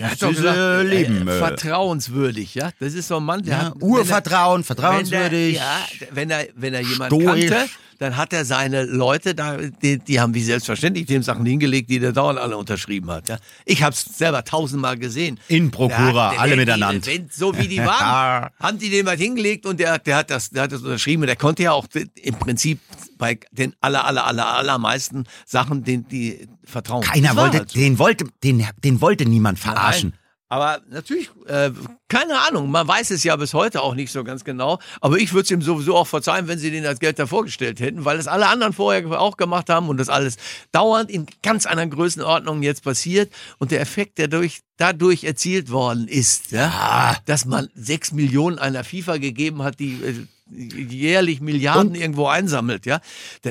das 0.00 0.10
hat 0.10 0.22
doch 0.22 0.30
ist 0.30 0.36
gesagt, 0.38 0.58
äh, 0.58 0.82
Leben. 0.82 1.28
äh, 1.28 1.36
äh, 1.36 1.38
vertrauenswürdig, 1.38 2.54
ja. 2.54 2.70
Das 2.80 2.94
ist 2.94 3.08
so 3.08 3.16
ein 3.18 3.24
Mann, 3.24 3.42
der 3.42 3.56
ja, 3.56 3.64
hat 3.66 3.82
Urvertrauen, 3.82 4.56
wenn 4.56 4.60
er, 4.60 4.64
vertrauenswürdig. 4.64 5.56
ja, 5.56 5.86
wenn 6.10 6.30
er, 6.30 6.46
wenn 6.56 6.74
er 6.74 6.80
jemanden 6.82 7.20
stoisch. 7.20 7.46
kannte, 7.50 7.68
dann 8.00 8.16
hat 8.16 8.32
er 8.32 8.44
seine 8.44 8.84
Leute 8.84 9.34
da, 9.34 9.56
die, 9.56 9.98
die 9.98 10.20
haben 10.20 10.32
wie 10.32 10.44
selbstverständlich 10.44 11.06
dem 11.06 11.24
Sachen 11.24 11.44
hingelegt, 11.44 11.90
die 11.90 11.98
der 11.98 12.12
dauernd 12.12 12.38
alle 12.38 12.56
unterschrieben 12.56 13.10
hat. 13.10 13.28
Ja. 13.28 13.38
Ich 13.64 13.82
habe 13.82 13.92
es 13.92 14.04
selber 14.16 14.44
tausendmal 14.44 14.96
gesehen. 14.96 15.40
In 15.48 15.72
Prokura, 15.72 16.28
alle 16.38 16.50
der- 16.50 16.56
miteinander. 16.58 17.10
So 17.32 17.58
wie 17.58 17.66
die 17.66 17.78
waren, 17.84 18.50
haben 18.60 18.78
die 18.78 18.90
dem 18.90 19.04
was 19.06 19.16
hingelegt 19.18 19.66
und 19.66 19.80
der, 19.80 19.98
der, 19.98 20.14
hat 20.18 20.30
das, 20.30 20.50
der 20.50 20.62
hat 20.62 20.72
das 20.72 20.82
unterschrieben. 20.82 21.24
Und 21.24 21.26
der 21.26 21.34
konnte 21.34 21.64
ja 21.64 21.72
auch 21.72 21.86
im 22.22 22.34
Prinzip 22.48 22.80
bei 23.18 23.38
den 23.50 23.74
aller, 23.82 24.06
aller, 24.06 24.26
aller, 24.26 24.46
allermeisten 24.46 25.24
Sachen 25.44 25.84
den, 25.84 26.08
die 26.08 26.48
vertrauen. 26.64 27.02
Keiner 27.02 27.36
wollte, 27.36 27.58
halt 27.58 27.70
so. 27.70 27.78
den 27.78 27.98
wollte, 27.98 28.24
den, 28.42 28.66
den 28.82 29.02
wollte 29.02 29.26
niemand 29.26 29.58
verarschen. 29.58 30.10
Nein. 30.10 30.18
Aber 30.50 30.80
natürlich, 30.88 31.28
äh, 31.46 31.72
keine 32.08 32.40
Ahnung, 32.40 32.70
man 32.70 32.88
weiß 32.88 33.10
es 33.10 33.22
ja 33.22 33.36
bis 33.36 33.52
heute 33.52 33.82
auch 33.82 33.94
nicht 33.94 34.10
so 34.10 34.24
ganz 34.24 34.44
genau. 34.44 34.78
Aber 35.02 35.18
ich 35.18 35.34
würde 35.34 35.42
es 35.42 35.50
ihm 35.50 35.60
sowieso 35.60 35.94
auch 35.94 36.06
verzeihen, 36.06 36.48
wenn 36.48 36.58
sie 36.58 36.70
den 36.70 36.86
als 36.86 37.00
Geld 37.00 37.20
vorgestellt 37.20 37.80
hätten, 37.80 38.06
weil 38.06 38.16
das 38.16 38.28
alle 38.28 38.46
anderen 38.46 38.72
vorher 38.72 39.20
auch 39.20 39.36
gemacht 39.36 39.68
haben 39.68 39.90
und 39.90 39.98
das 39.98 40.08
alles 40.08 40.38
dauernd 40.72 41.10
in 41.10 41.26
ganz 41.42 41.66
anderen 41.66 41.90
Größenordnungen 41.90 42.62
jetzt 42.62 42.82
passiert. 42.82 43.30
Und 43.58 43.72
der 43.72 43.82
Effekt, 43.82 44.16
der 44.16 44.28
durch, 44.28 44.60
dadurch 44.78 45.24
erzielt 45.24 45.70
worden 45.70 46.08
ist, 46.08 46.52
ja, 46.52 47.14
dass 47.26 47.44
man 47.44 47.68
sechs 47.74 48.12
Millionen 48.12 48.58
einer 48.58 48.84
FIFA 48.84 49.18
gegeben 49.18 49.62
hat, 49.62 49.78
die 49.78 50.02
äh, 50.02 50.26
jährlich 50.50 51.40
Milliarden 51.40 51.94
irgendwo 51.94 52.26
einsammelt, 52.26 52.86
ja. 52.86 53.00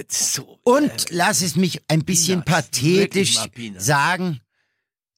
So, 0.10 0.60
Und 0.64 1.08
lass 1.10 1.42
es 1.42 1.56
mich 1.56 1.82
ein 1.88 2.04
bisschen 2.04 2.44
Peanuts, 2.44 2.68
pathetisch 2.70 3.38
sagen, 3.78 4.42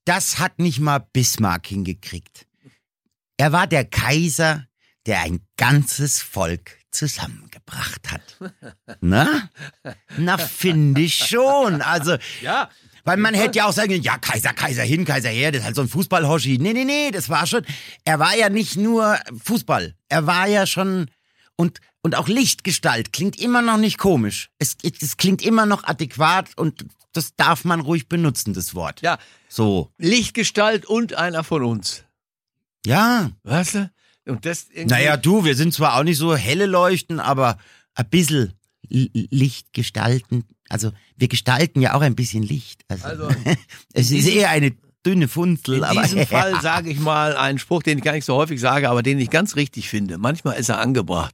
das 0.06 0.40
hat 0.40 0.60
nicht 0.60 0.80
mal 0.80 1.00
Bismarck 1.00 1.68
hingekriegt. 1.68 2.48
Er 3.38 3.52
war 3.52 3.68
der 3.68 3.86
Kaiser, 3.86 4.66
der 5.06 5.22
ein 5.22 5.42
ganzes 5.56 6.22
Volk 6.22 6.80
zusammengebracht 6.92 8.12
hat. 8.12 8.38
Na? 9.02 9.50
Na, 10.18 10.38
finde 10.38 11.02
ich 11.02 11.16
schon. 11.16 11.82
Also, 11.82 12.18
ja. 12.42 12.70
weil 13.04 13.18
man 13.18 13.34
hätte 13.34 13.60
ja 13.60 13.66
auch 13.68 13.72
sagen 13.72 13.90
können, 13.90 14.04
ja, 14.04 14.18
Kaiser, 14.18 14.54
Kaiser 14.54 14.84
hin, 14.84 15.06
Kaiser 15.06 15.30
her, 15.30 15.52
das 15.52 15.62
ist 15.62 15.66
halt 15.66 15.76
so 15.76 15.84
ein 15.84 15.88
Fußballhoschi. 15.88 16.58
Nee, 16.58 16.74
nee, 16.74 16.86
nee, 16.86 17.12
das 17.12 17.30
war 17.30 17.46
schon, 17.46 17.66
er 18.04 18.20
war 18.20 18.36
ja 18.36 18.50
nicht 18.50 18.76
nur 18.78 19.18
Fußball. 19.44 19.96
Er 20.10 20.26
war 20.26 20.48
ja 20.48 20.66
schon, 20.66 21.10
Und, 21.60 21.82
und 22.04 22.16
auch 22.16 22.30
Lichtgestalt 22.30 23.12
klingt 23.12 23.38
immer 23.38 23.62
noch 23.62 23.76
nicht 23.76 23.98
komisch. 23.98 24.50
Es, 24.60 24.78
es 24.82 25.18
klingt 25.18 25.42
immer 25.42 25.66
noch 25.66 25.84
adäquat 25.84 26.58
und 26.58 26.86
das 27.12 27.36
darf 27.36 27.66
man 27.66 27.82
ruhig 27.82 28.08
benutzen, 28.08 28.54
das 28.54 28.76
Wort. 28.76 29.02
Ja, 29.02 29.18
So. 29.50 29.92
Lichtgestalt 29.98 30.86
und 30.86 31.16
einer 31.16 31.44
von 31.44 31.66
uns. 31.66 32.06
Ja. 32.86 33.32
Weißt 33.44 33.76
du? 33.76 33.92
Und 34.26 34.46
das 34.46 34.68
Naja, 34.74 35.18
du, 35.18 35.44
wir 35.44 35.54
sind 35.58 35.74
zwar 35.74 35.98
auch 35.98 36.04
nicht 36.04 36.18
so 36.18 36.34
helle 36.34 36.66
Leuchten, 36.66 37.20
aber 37.20 37.58
ein 37.94 38.10
bisschen 38.10 38.54
Licht 38.88 39.74
gestalten. 39.74 40.46
Also, 40.70 40.94
wir 41.18 41.28
gestalten 41.28 41.82
ja 41.82 41.94
auch 41.94 42.02
ein 42.02 42.16
bisschen 42.16 42.44
Licht. 42.44 42.86
Also, 42.88 43.04
Also, 43.06 43.30
es 43.94 44.12
ist 44.12 44.30
eher 44.30 44.50
eine 44.50 44.78
dünne 45.06 45.28
Funzel, 45.28 45.78
In 45.78 45.84
aber. 45.84 46.02
diesem 46.04 46.26
Fall 46.28 46.60
sage 46.62 46.90
ich 46.90 47.00
mal 47.00 47.36
einen 47.36 47.60
Spruch, 47.60 47.84
den 47.84 47.98
ich 47.98 48.04
gar 48.04 48.14
nicht 48.14 48.26
so 48.26 48.36
häufig 48.36 48.60
sage, 48.60 48.90
aber 48.90 49.04
den 49.04 49.20
ich 49.20 49.30
ganz 49.30 49.56
richtig 49.56 49.90
finde. 49.90 50.18
Manchmal 50.18 50.58
ist 50.58 50.70
er 50.70 50.80
angebracht. 50.80 51.34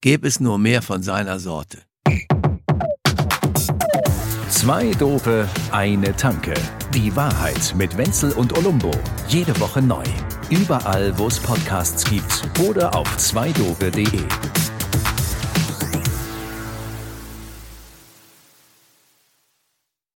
Gäbe 0.00 0.28
es 0.28 0.40
nur 0.40 0.58
mehr 0.58 0.82
von 0.82 1.02
seiner 1.02 1.38
Sorte. 1.38 1.78
Zwei 4.48 4.90
Dope, 4.92 5.46
eine 5.72 6.16
Tanke. 6.16 6.54
Die 6.94 7.14
Wahrheit 7.14 7.74
mit 7.76 7.96
Wenzel 7.96 8.32
und 8.32 8.56
Olumbo. 8.56 8.90
Jede 9.28 9.58
Woche 9.60 9.82
neu. 9.82 10.02
Überall, 10.50 11.16
wo 11.18 11.26
es 11.26 11.38
Podcasts 11.38 12.04
gibt 12.04 12.48
oder 12.66 12.94
auf 12.94 13.16
zweidope.de. 13.18 14.06